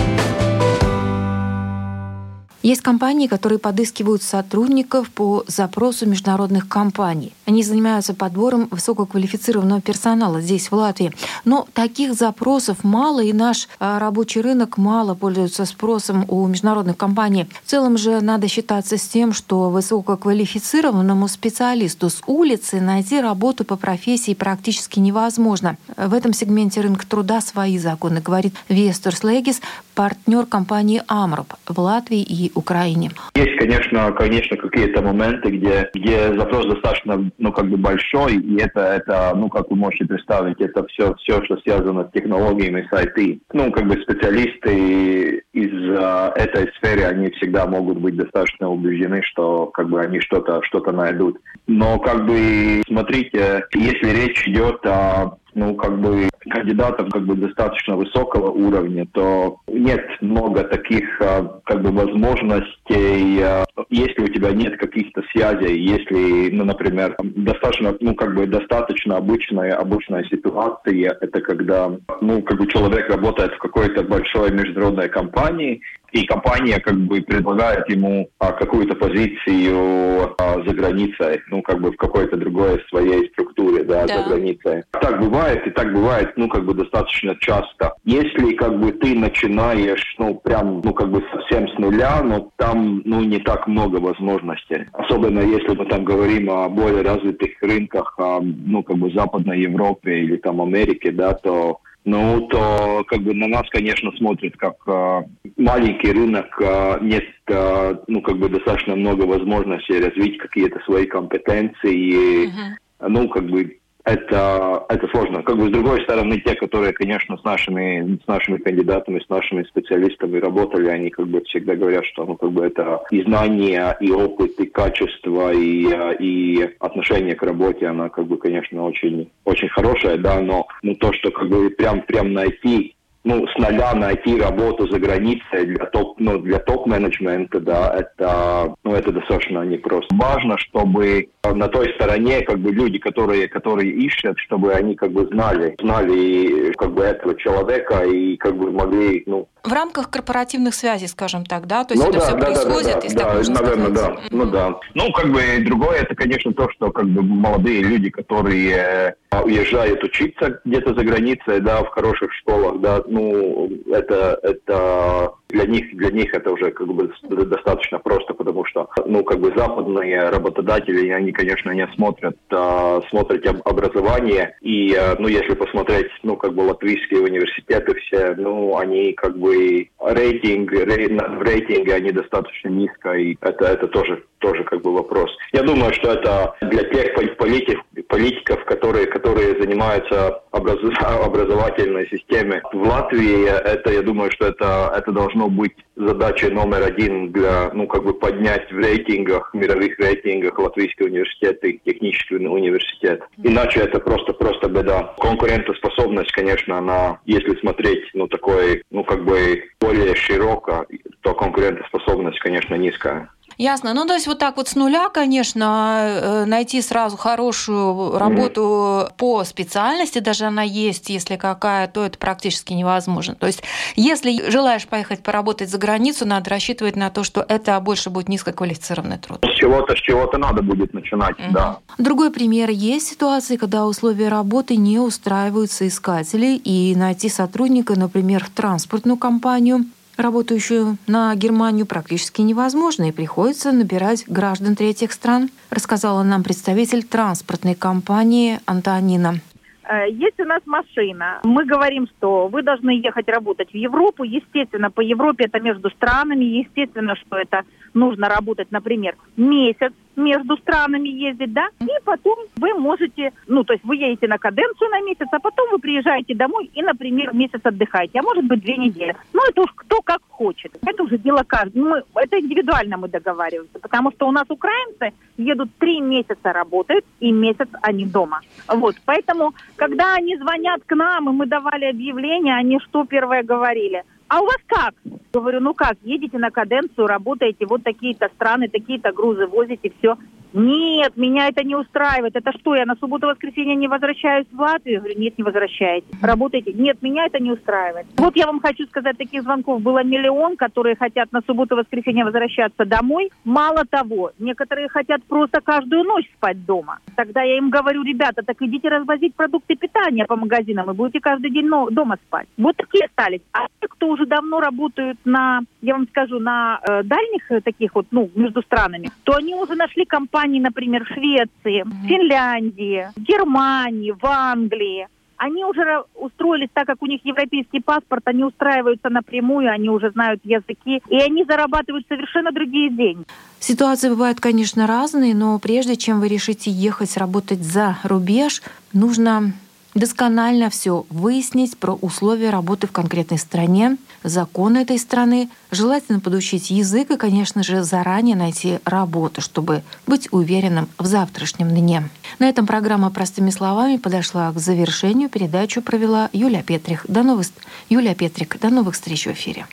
Есть 2.63 2.81
компании, 2.81 3.27
которые 3.27 3.59
подыскивают 3.59 4.23
сотрудников 4.23 5.11
по 5.11 5.45
запросу 5.47 6.07
международных 6.07 6.69
компаний– 6.69 7.33
Они 7.53 7.63
занимаются 7.63 8.15
подбором 8.15 8.69
высококвалифицированного 8.71 9.81
персонала 9.81 10.41
здесь, 10.41 10.71
в 10.71 10.75
Латвии. 10.75 11.13
Но 11.45 11.67
таких 11.75 12.15
запросов 12.15 12.85
мало, 12.85 13.21
и 13.23 13.33
наш 13.33 13.69
а, 13.79 13.99
рабочий 13.99 14.41
рынок 14.41 14.79
мало 14.79 15.15
пользуется 15.15 15.65
спросом 15.67 16.25
у 16.29 16.47
международных 16.47 16.97
компаний. 16.97 17.49
В 17.65 17.71
целом 17.71 17.99
же 17.99 18.21
надо 18.21 18.49
считаться 18.49 18.97
с 18.97 19.09
тем, 19.09 19.33
что 19.33 19.71
высококвалифицированному 19.71 21.29
специалисту 21.29 22.11
с 22.11 22.23
улицы 22.27 22.81
найти 22.81 23.21
работу 23.21 23.65
по 23.65 23.77
профессии 23.77 24.35
практически 24.35 25.01
невозможно. 25.01 25.77
В 25.97 26.15
этом 26.15 26.33
сегменте 26.33 26.81
рынка 26.81 27.07
труда 27.07 27.41
свои 27.41 27.77
законы, 27.77 28.21
говорит 28.21 28.55
Вестер 28.69 29.15
Слегис, 29.17 29.61
партнер 29.95 30.47
компании 30.47 31.03
Амроп 31.09 31.55
в 31.67 31.79
Латвии 31.79 32.23
и 32.23 32.51
Украине. 32.55 33.11
Есть, 33.35 33.57
конечно, 33.59 34.13
конечно, 34.13 34.57
какие-то 34.57 35.03
моменты, 35.03 35.51
где, 35.51 35.91
где 35.95 36.35
запрос 36.37 36.67
достаточно, 36.67 37.31
ну, 37.39 37.53
как 37.53 37.69
бы 37.69 37.77
большой, 37.77 38.37
и 38.37 38.61
это, 38.61 38.81
это, 38.81 39.33
ну, 39.37 39.49
как 39.49 39.71
вы 39.71 39.77
можете 39.77 40.05
представить, 40.05 40.61
это 40.61 40.87
все, 40.87 41.15
все, 41.17 41.43
что 41.45 41.57
связано 41.59 42.09
с 42.09 42.13
технологиями, 42.13 42.89
с 42.91 42.95
IT. 42.95 43.41
Ну, 43.53 43.71
как 43.73 43.87
бы 43.87 43.95
специалисты 44.03 45.43
из 45.53 45.73
uh, 45.73 46.33
этой 46.35 46.71
сферы, 46.77 47.05
они 47.05 47.31
всегда 47.33 47.67
могут 47.67 47.99
быть 47.99 48.17
достаточно 48.17 48.71
убеждены, 48.71 49.23
что, 49.23 49.67
как 49.67 49.89
бы, 49.89 50.01
они 50.01 50.21
что-то, 50.21 50.63
что-то 50.63 50.93
найдут. 50.93 51.39
Но, 51.67 51.99
как 51.99 52.27
бы, 52.27 52.83
смотрите, 52.87 53.65
если 53.75 54.09
речь 54.09 54.47
идет 54.49 54.85
о 54.87 55.37
ну, 55.55 55.75
как 55.75 56.01
бы 56.01 56.29
кандидатов 56.51 57.09
как 57.11 57.25
бы 57.25 57.37
достаточно 57.37 57.97
высокого 57.97 58.51
уровня, 58.51 59.07
то 59.13 59.61
нет 59.69 60.05
много 60.21 60.65
таких 60.65 61.05
а, 61.21 61.61
как 61.65 61.83
бы 61.83 61.91
возможностей, 61.91 63.41
а, 63.43 63.65
если 63.91 64.23
у 64.23 64.29
тебя 64.29 64.51
нет 64.51 64.79
каких-то 64.79 65.23
связей, 65.33 65.79
если, 65.79 66.51
ну, 66.51 66.65
например, 66.65 67.17
достаточно, 67.23 67.95
ну, 68.01 68.15
как 68.15 68.35
бы 68.35 68.47
достаточно 68.47 69.17
обычная, 69.17 69.75
обычная 69.75 70.25
ситуация, 70.25 71.17
это 71.21 71.41
когда, 71.41 71.91
ну, 72.21 72.43
как 72.43 72.59
бы 72.59 72.67
человек 72.67 73.09
работает 73.09 73.53
в 73.53 73.59
какой-то 73.59 74.03
большой 74.03 74.51
международной 74.51 75.09
компании, 75.09 75.81
и 76.13 76.27
компания 76.27 76.79
как 76.79 76.97
бы 76.97 77.21
предлагает 77.23 77.89
ему 77.89 78.29
а, 78.39 78.53
какую-то 78.53 78.95
позицию 78.95 80.35
а, 80.39 80.63
за 80.65 80.75
границей, 80.75 81.41
ну 81.49 81.63
как 81.63 81.81
бы 81.81 81.91
в 81.91 81.97
какой-то 81.97 82.37
другой 82.37 82.83
своей 82.89 83.29
структуре, 83.31 83.83
да, 83.85 84.07
да, 84.07 84.23
за 84.23 84.29
границей. 84.29 84.83
Так 84.93 85.21
бывает, 85.21 85.67
и 85.67 85.71
так 85.71 85.93
бывает, 85.93 86.33
ну 86.37 86.49
как 86.49 86.65
бы 86.65 86.75
достаточно 86.75 87.35
часто. 87.41 87.95
Если 88.05 88.55
как 88.55 88.79
бы 88.79 88.93
ты 88.93 89.15
начинаешь, 89.15 90.15
ну 90.19 90.35
прям, 90.35 90.83
ну 90.85 90.93
как 90.93 91.11
бы 91.11 91.25
совсем 91.33 91.69
с 91.69 91.79
нуля, 91.79 92.23
но 92.23 92.51
там, 92.57 93.03
ну 93.05 93.23
не 93.23 93.39
так 93.39 93.67
много 93.67 93.97
возможностей. 93.97 94.87
Особенно 94.93 95.41
если 95.41 95.75
мы 95.75 95.87
там 95.87 96.05
говорим 96.05 96.51
о 96.51 96.69
более 96.69 97.03
развитых 97.03 97.51
рынках, 97.63 98.15
о, 98.19 98.41
ну 98.43 98.83
как 98.83 98.99
бы 98.99 99.11
Западной 99.13 99.61
Европе 99.61 100.21
или 100.21 100.37
там 100.37 100.61
Америке, 100.61 101.11
да, 101.11 101.33
то 101.33 101.81
ну, 102.05 102.49
то 102.49 103.05
как 103.07 103.21
бы 103.21 103.33
на 103.35 103.47
нас, 103.47 103.63
конечно, 103.71 104.11
смотрят 104.19 104.57
как 104.57 104.75
э, 104.87 105.23
маленький 105.63 106.13
рынок, 106.13 106.47
э, 106.61 106.99
нет, 107.03 107.25
э, 107.49 107.95
ну, 108.09 108.21
как 108.21 108.39
бы 108.39 108.49
достаточно 108.49 108.97
много 108.97 109.23
возможностей 109.23 110.01
развить 110.01 110.39
какие-то 110.39 110.81
свои 110.85 111.07
компетенции. 111.07 112.47
Uh-huh. 112.47 113.09
Ну, 113.09 113.29
как 113.29 113.47
бы 113.47 113.79
это, 114.05 114.85
это 114.89 115.07
сложно. 115.09 115.43
Как 115.43 115.57
бы 115.57 115.69
с 115.69 115.71
другой 115.71 116.03
стороны, 116.03 116.41
те, 116.41 116.55
которые, 116.55 116.93
конечно, 116.93 117.37
с 117.37 117.45
нашими, 117.45 118.19
с 118.23 118.27
нашими 118.27 118.57
кандидатами, 118.57 119.21
с 119.21 119.29
нашими 119.29 119.63
специалистами 119.65 120.41
работали, 120.41 120.89
они 120.89 121.11
как 121.11 121.29
бы 121.29 121.41
всегда 121.43 121.77
говорят, 121.77 122.05
что 122.07 122.25
ну, 122.25 122.37
как 122.37 122.51
бы 122.51 122.65
это 122.65 123.03
и 123.11 123.23
знания, 123.23 123.97
и 124.01 124.11
опыт, 124.11 124.59
и 124.59 124.67
качество, 124.67 125.53
и, 125.53 125.89
и 126.19 126.71
отношение 126.81 127.37
к 127.37 127.43
работе, 127.45 127.87
она 127.87 128.09
как 128.09 128.27
бы, 128.27 128.39
конечно, 128.39 128.85
очень, 128.85 129.31
очень 129.45 129.69
хорошая, 129.69 130.19
да, 130.19 130.41
но 130.41 130.67
ну, 130.83 130.95
то, 130.97 131.13
что 131.13 131.31
как 131.31 131.49
бы 131.49 131.71
прям, 131.71 132.03
прям 132.03 132.33
найти 132.33 132.97
ну, 133.25 133.47
с 133.47 133.59
нуля 133.59 133.95
найти 133.95 134.41
работу 134.41 134.89
за 134.91 134.99
границей 134.99 135.67
для 135.67 135.87
топ, 135.87 136.19
ну, 136.19 136.39
для 136.39 136.59
топ-менеджмента, 136.59 137.61
да, 137.61 137.95
это, 137.95 138.75
ну, 138.83 138.95
это 138.95 139.13
достаточно 139.13 139.63
непросто. 139.63 140.15
Важно, 140.15 140.59
чтобы 140.59 141.29
на 141.45 141.69
той 141.69 141.93
стороне, 141.95 142.43
как 142.43 142.59
бы, 142.59 142.73
люди, 142.73 142.99
которые, 142.99 143.49
которые 143.49 143.93
ищут, 143.93 144.39
чтобы 144.39 144.73
они, 144.73 144.95
как 144.95 145.13
бы, 145.13 145.27
знали, 145.27 145.77
знали, 145.81 146.73
как 146.73 146.95
бы, 146.95 147.03
этого 147.03 147.37
человека 147.39 148.05
и, 148.05 148.37
как 148.37 148.57
бы, 148.57 148.71
могли, 148.71 149.23
ну, 149.27 149.49
в 149.65 149.73
рамках 149.73 150.11
корпоративных 150.11 150.75
связей, 150.75 151.07
скажем 151.07 151.47
так, 151.47 151.67
да? 151.67 151.85
То 151.85 151.95
есть 151.95 152.05
ну, 152.05 152.11
это 152.11 152.19
да, 152.19 152.25
все 152.25 152.37
да, 152.37 152.45
происходит, 152.45 153.15
да, 153.15 153.25
да, 153.25 153.35
да, 153.35 153.43
да 153.43 153.61
наверное, 153.61 153.91
да. 153.91 154.09
Mm-hmm. 154.09 154.29
Ну 154.33 154.47
да. 154.47 154.81
Ну, 154.95 155.13
как 155.13 155.31
бы 155.31 155.41
другое, 155.65 156.01
это, 156.01 156.15
конечно, 156.17 156.53
то, 156.53 156.69
что 156.71 156.91
как 156.91 157.09
бы 157.09 157.23
молодые 157.23 157.83
люди, 157.83 158.11
которые 158.11 159.15
э, 159.31 159.41
уезжают 159.41 160.03
учиться 160.03 160.61
где-то 160.65 160.95
за 160.95 161.05
границей, 161.05 161.61
да, 161.61 161.85
в 161.85 161.89
хороших 161.91 162.33
школах, 162.35 162.81
да, 162.81 163.03
ну, 163.13 163.69
это, 163.93 164.39
это 164.43 165.33
для 165.53 165.67
них, 165.67 165.95
для 165.97 166.11
них 166.11 166.35
это 166.35 166.51
уже 166.51 166.71
как 166.71 166.87
бы 166.89 167.11
достаточно 167.29 167.99
просто, 167.99 168.35
потому 168.35 168.65
что, 168.65 168.89
ну, 169.07 169.23
как 169.25 169.41
бы 169.41 169.53
западные 169.57 170.31
работодатели, 170.31 171.11
они, 171.11 171.33
конечно, 171.33 171.71
не 171.71 171.87
смотрят, 171.95 172.37
а, 172.51 173.01
смотрят 173.11 173.47
образование, 173.65 174.57
и, 174.61 174.95
а, 174.95 175.17
ну, 175.19 175.29
если 175.29 175.55
посмотреть, 175.55 176.09
ну, 176.23 176.37
как 176.37 176.55
бы 176.55 176.63
латвийские 176.63 177.21
университеты 177.21 177.95
все, 178.01 178.35
ну, 178.37 178.77
они 178.77 179.13
как 179.13 179.39
бы 179.39 179.89
рейтинг, 180.01 180.73
рей, 180.73 181.09
в 181.09 181.43
рейтинге 181.43 181.95
они 181.95 182.13
достаточно 182.13 182.69
низко, 182.69 183.13
и 183.13 183.37
это, 183.41 183.67
это 183.67 183.89
тоже, 183.89 184.23
тоже 184.39 184.65
как 184.65 184.83
бы 184.83 184.93
вопрос. 184.93 185.31
Я 185.53 185.63
думаю, 185.63 185.93
что 185.95 186.13
это 186.13 186.55
для 186.63 186.85
тех 186.85 187.15
политиков, 187.37 187.85
политиков 188.09 188.65
которые, 188.65 189.07
которые 189.07 189.61
занимаются 189.61 190.43
образ, 190.53 190.79
образовательной 191.01 192.09
системой 192.09 192.61
в 192.73 192.89
Латвии, 192.89 193.47
это, 193.47 193.93
я 193.93 194.03
думаю, 194.03 194.31
что 194.33 194.47
это, 194.47 194.93
это 194.97 195.13
должно 195.13 195.42
должно 195.43 195.49
быть 195.49 195.73
задачей 195.97 196.49
номер 196.49 196.83
один 196.83 197.33
для, 197.33 197.71
ну, 197.73 197.87
как 197.87 198.05
бы 198.05 198.15
поднять 198.15 198.71
в 198.71 198.79
рейтингах, 198.79 199.51
мировых 199.55 199.99
рейтингах 199.99 200.59
Латвийский 200.59 201.07
университет 201.07 201.63
и 201.65 201.81
технический 201.85 202.37
университет. 202.37 203.23
Иначе 203.43 203.81
это 203.81 204.01
просто, 204.01 204.33
просто 204.33 204.69
беда. 204.69 205.15
Конкурентоспособность, 205.19 206.33
конечно, 206.33 206.79
она, 206.79 207.19
если 207.27 207.55
смотреть, 207.61 208.05
ну, 208.15 208.27
такой, 208.27 208.83
ну, 208.91 209.05
как 209.05 209.25
бы 209.25 209.65
более 209.81 210.15
широко, 210.15 210.87
то 211.23 211.35
конкурентоспособность, 211.35 212.41
конечно, 212.41 212.75
низкая. 212.75 213.29
Ясно. 213.63 213.95
Ну, 213.95 214.05
то 214.07 214.15
есть 214.15 214.27
вот 214.27 214.41
так 214.41 214.57
вот 214.57 214.67
с 214.67 214.75
нуля, 214.75 215.09
конечно, 215.09 216.01
э, 216.03 216.45
найти 216.47 216.83
сразу 216.83 217.17
хорошую 217.17 218.19
работу 218.19 218.61
mm-hmm. 218.61 219.13
по 219.17 219.45
специальности, 219.45 220.19
даже 220.19 220.47
она 220.47 220.65
есть, 220.65 221.11
если 221.11 221.37
какая, 221.37 221.87
то 221.87 222.05
это 222.05 222.19
практически 222.19 222.73
невозможно. 222.73 223.37
То 223.37 223.47
есть 223.47 223.63
если 223.95 224.51
желаешь 224.51 224.89
поехать 224.89 225.23
поработать 225.23 225.71
за 225.71 225.79
границу, 225.79 226.27
надо 226.27 226.51
рассчитывать 226.51 226.97
на 226.97 227.11
то, 227.11 227.23
что 227.23 227.47
это 227.49 227.79
больше 227.79 228.11
будет 228.11 228.29
низкоквалифицированный 228.29 229.19
труд. 229.19 229.39
С 229.45 229.55
чего-то, 229.55 229.95
с 229.95 230.01
чего-то 230.01 230.39
надо 230.39 230.63
будет 230.63 230.93
начинать, 230.93 231.39
mm-hmm. 231.39 231.53
да. 231.53 231.79
Другой 231.99 232.33
пример. 232.33 232.71
Есть 232.71 233.07
ситуации, 233.07 233.57
когда 233.57 233.87
условия 233.87 234.29
работы 234.29 234.75
не 234.75 234.99
устраивают 234.99 235.71
соискателей, 235.71 236.57
и 236.57 236.97
найти 236.97 237.29
сотрудника, 237.29 237.97
например, 237.97 238.45
в 238.45 238.51
транспортную 238.51 239.17
компанию– 239.17 239.85
работающую 240.17 240.97
на 241.07 241.35
Германию, 241.35 241.87
практически 241.87 242.41
невозможно, 242.41 243.09
и 243.09 243.13
приходится 243.13 243.73
набирать 243.73 244.25
граждан 244.27 244.77
третьих 244.77 245.13
стран, 245.13 245.51
рассказала 245.71 246.23
нам 246.23 246.43
представитель 246.43 247.03
транспортной 247.03 247.75
компании 247.75 248.61
Антонина. 248.67 249.41
Э, 249.85 250.09
есть 250.09 250.39
у 250.41 250.45
нас 250.45 250.63
машина. 250.65 251.41
Мы 251.45 251.65
говорим, 251.65 252.07
что 252.17 252.49
вы 252.49 252.63
должны 252.63 252.91
ехать 252.91 253.29
работать 253.29 253.71
в 253.73 253.77
Европу. 253.77 254.25
Естественно, 254.25 254.91
по 254.91 255.01
Европе 255.01 255.45
это 255.45 255.61
между 255.61 255.91
странами. 255.91 256.45
Естественно, 256.45 257.17
что 257.17 257.37
это 257.37 257.65
нужно 257.95 258.29
работать, 258.29 258.69
например, 258.71 259.17
месяц 259.37 259.93
между 260.17 260.57
странами 260.59 261.09
ездить, 261.09 261.53
да, 261.53 261.69
и 261.81 262.05
потом 262.05 262.39
вы 262.57 262.75
можете, 262.75 263.33
ну, 263.47 263.65
то 263.65 263.73
есть 263.73 263.85
вы 263.85 263.97
едете 263.97 264.29
на 264.29 264.39
каденцию 264.39 264.91
на 264.91 265.01
месяц, 265.01 265.27
а 265.33 265.39
потом 265.39 265.71
вы 265.71 265.79
приезжаете 265.79 266.35
домой 266.35 266.71
и, 266.75 266.83
например, 266.83 267.35
месяц 267.35 267.61
отдыхаете, 267.63 268.19
а 268.21 268.23
может 268.23 268.45
быть 268.45 268.61
две 268.61 268.77
недели. 268.77 269.15
Ну, 269.33 269.41
это 269.49 269.63
уж 269.63 269.73
кто 269.75 270.01
как 270.03 270.21
хочет. 270.29 270.73
Это 270.87 271.03
уже 271.03 271.19
дело 271.19 271.45
каждого. 271.47 271.89
Мы, 271.89 272.03
это 272.15 272.41
индивидуально 272.41 272.97
мы 272.97 273.09
договариваемся, 273.09 273.79
потому 273.81 274.11
что 274.13 274.29
у 274.29 274.33
нас 274.33 274.45
украинцы 274.49 275.13
едут 275.37 275.71
три 275.79 276.01
месяца 276.01 276.53
работают, 276.53 277.05
и 277.21 277.33
месяц 277.33 277.69
они 277.83 278.07
дома. 278.07 278.41
Вот, 278.69 278.97
поэтому, 279.05 279.55
когда 279.77 280.15
они 280.15 280.37
звонят 280.37 280.83
к 280.87 280.95
нам, 280.95 281.29
и 281.29 281.33
мы 281.33 281.47
давали 281.47 281.87
объявление, 281.87 282.55
они 282.55 282.79
что 282.81 283.05
первое 283.05 283.43
говорили? 283.43 284.05
А 284.33 284.41
у 284.41 284.47
вас 284.47 284.57
как? 284.67 284.95
Говорю, 285.31 285.61
ну 285.61 285.75
как, 285.75 285.99
едете 286.05 286.39
на 286.39 286.51
каденцию, 286.51 287.07
работаете, 287.07 287.67
вот 287.67 287.83
такие-то 287.83 288.31
страны, 288.35 288.67
такие-то 288.67 289.13
грузы 289.13 289.47
возите, 289.47 289.93
все. 289.99 290.17
Нет, 290.53 291.17
меня 291.17 291.49
это 291.49 291.65
не 291.65 291.75
устраивает. 291.75 292.37
Это 292.37 292.53
что, 292.59 292.75
я 292.75 292.85
на 292.85 292.97
субботу-воскресенье 292.97 293.75
не 293.75 293.89
возвращаюсь 293.89 294.47
в 294.53 294.61
Латвию? 294.61 295.01
Говорю, 295.01 295.19
нет, 295.19 295.39
не 295.39 295.45
возвращаетесь. 295.45 296.09
Работаете? 296.21 296.73
Нет, 296.73 297.03
меня 297.03 297.27
это 297.27 297.39
не 297.39 297.53
устраивает. 297.53 298.07
Вот 298.17 298.37
я 298.37 298.47
вам 298.47 298.61
хочу 298.61 298.87
сказать, 298.87 299.17
таких 299.17 299.43
звонков 299.43 299.81
было 299.81 300.03
миллион, 300.05 300.57
которые 300.57 300.97
хотят 300.97 301.33
на 301.33 301.41
субботу-воскресенье 301.47 302.25
возвращаться 302.25 302.85
домой. 302.85 303.31
Мало 303.45 303.85
того, 303.85 304.33
некоторые 304.39 304.89
хотят 304.89 305.23
просто 305.25 305.61
каждую 305.61 306.05
ночь 306.05 306.31
спать 306.37 306.65
дома. 306.65 306.99
Тогда 307.17 307.43
я 307.43 307.57
им 307.59 307.71
говорю, 307.71 308.03
ребята, 308.03 308.43
так 308.43 308.61
идите 308.61 308.89
развозить 308.89 309.35
продукты 309.35 309.77
питания 309.77 310.25
по 310.27 310.37
магазинам 310.37 310.91
и 310.91 310.95
будете 310.95 311.21
каждый 311.21 311.51
день 311.51 311.69
дома 311.91 312.17
спать. 312.27 312.49
Вот 312.57 312.77
такие 312.77 313.07
остались. 313.07 313.41
А 313.53 313.67
те, 313.81 313.89
кто 313.89 314.09
уже 314.09 314.27
давно 314.27 314.61
работают 314.61 315.19
на, 315.25 315.61
я 315.81 315.95
вам 315.95 316.07
скажу, 316.09 316.39
на 316.39 316.81
э, 316.83 317.03
дальних 317.05 317.51
э, 317.51 317.61
таких 317.61 317.95
вот, 317.95 318.07
ну, 318.11 318.31
между 318.35 318.63
странами, 318.63 319.11
то 319.25 319.35
они 319.35 319.55
уже 319.55 319.75
нашли 319.75 320.05
компании, 320.43 320.61
например, 320.61 321.05
в 321.05 321.09
Швеции, 321.09 321.83
в 321.85 322.07
Финляндии, 322.07 323.09
в 323.17 323.21
Германии, 323.21 324.13
в 324.13 324.25
Англии. 324.25 325.09
Они 325.37 325.65
уже 325.65 326.05
устроились, 326.15 326.69
так 326.73 326.87
как 326.87 327.03
у 327.03 327.07
них 327.07 327.21
европейский 327.25 327.81
паспорт, 327.81 328.23
они 328.27 328.45
устраиваются 328.45 329.09
напрямую, 329.09 329.73
они 329.73 329.89
уже 329.89 330.11
знают 330.11 330.41
языки, 330.45 331.03
и 331.09 331.17
они 331.17 331.45
зарабатывают 331.45 332.07
совершенно 332.09 332.53
другие 332.53 332.91
деньги. 332.91 333.25
Ситуации 333.59 334.09
бывают, 334.09 334.41
конечно, 334.41 334.87
разные, 334.87 335.35
но 335.35 335.59
прежде 335.59 335.97
чем 335.97 336.21
вы 336.21 336.29
решите 336.29 336.71
ехать 336.71 337.17
работать 337.17 337.63
за 337.63 337.97
рубеж, 338.05 338.63
нужно 338.93 339.53
досконально 339.95 340.71
все 340.71 341.05
выяснить 341.11 341.77
про 341.77 341.95
условия 341.95 342.51
работы 342.51 342.87
в 342.87 342.93
конкретной 342.93 343.39
стране, 343.39 343.97
законы 344.23 344.79
этой 344.79 344.99
страны, 344.99 345.49
желательно 345.71 346.21
подучить 346.21 346.71
язык 346.71 347.11
и, 347.11 347.17
конечно 347.17 347.63
же, 347.63 347.83
заранее 347.83 348.37
найти 348.37 348.79
работу, 348.85 349.41
чтобы 349.41 349.83
быть 350.07 350.29
уверенным 350.33 350.89
в 350.99 351.07
завтрашнем 351.07 351.69
дне. 351.69 352.09
На 352.39 352.49
этом 352.49 352.67
программа 352.67 353.11
«Простыми 353.11 353.51
словами» 353.51 353.97
подошла 353.97 354.53
к 354.53 354.59
завершению. 354.59 355.29
Передачу 355.29 355.83
провела 355.83 356.31
Юлия 356.33 356.63
Петрик. 356.63 357.05
До 357.09 357.23
новых... 357.23 357.47
Юлия 357.89 358.15
Петрик. 358.15 358.59
До 358.61 358.71
новых 358.71 358.95
встреч 358.95 359.27
в 359.27 359.33
эфире. 359.33 359.67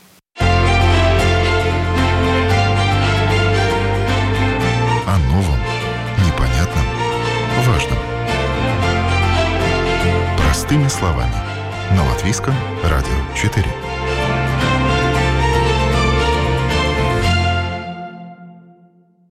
О 5.07 5.17
новом, 5.31 5.59
непонятном, 6.25 6.85
важном. 7.65 7.97
Простыми 10.37 10.87
словами. 10.87 11.33
На 11.95 12.05
Латвийском 12.05 12.53
радио 12.83 13.15
4. 13.35 13.88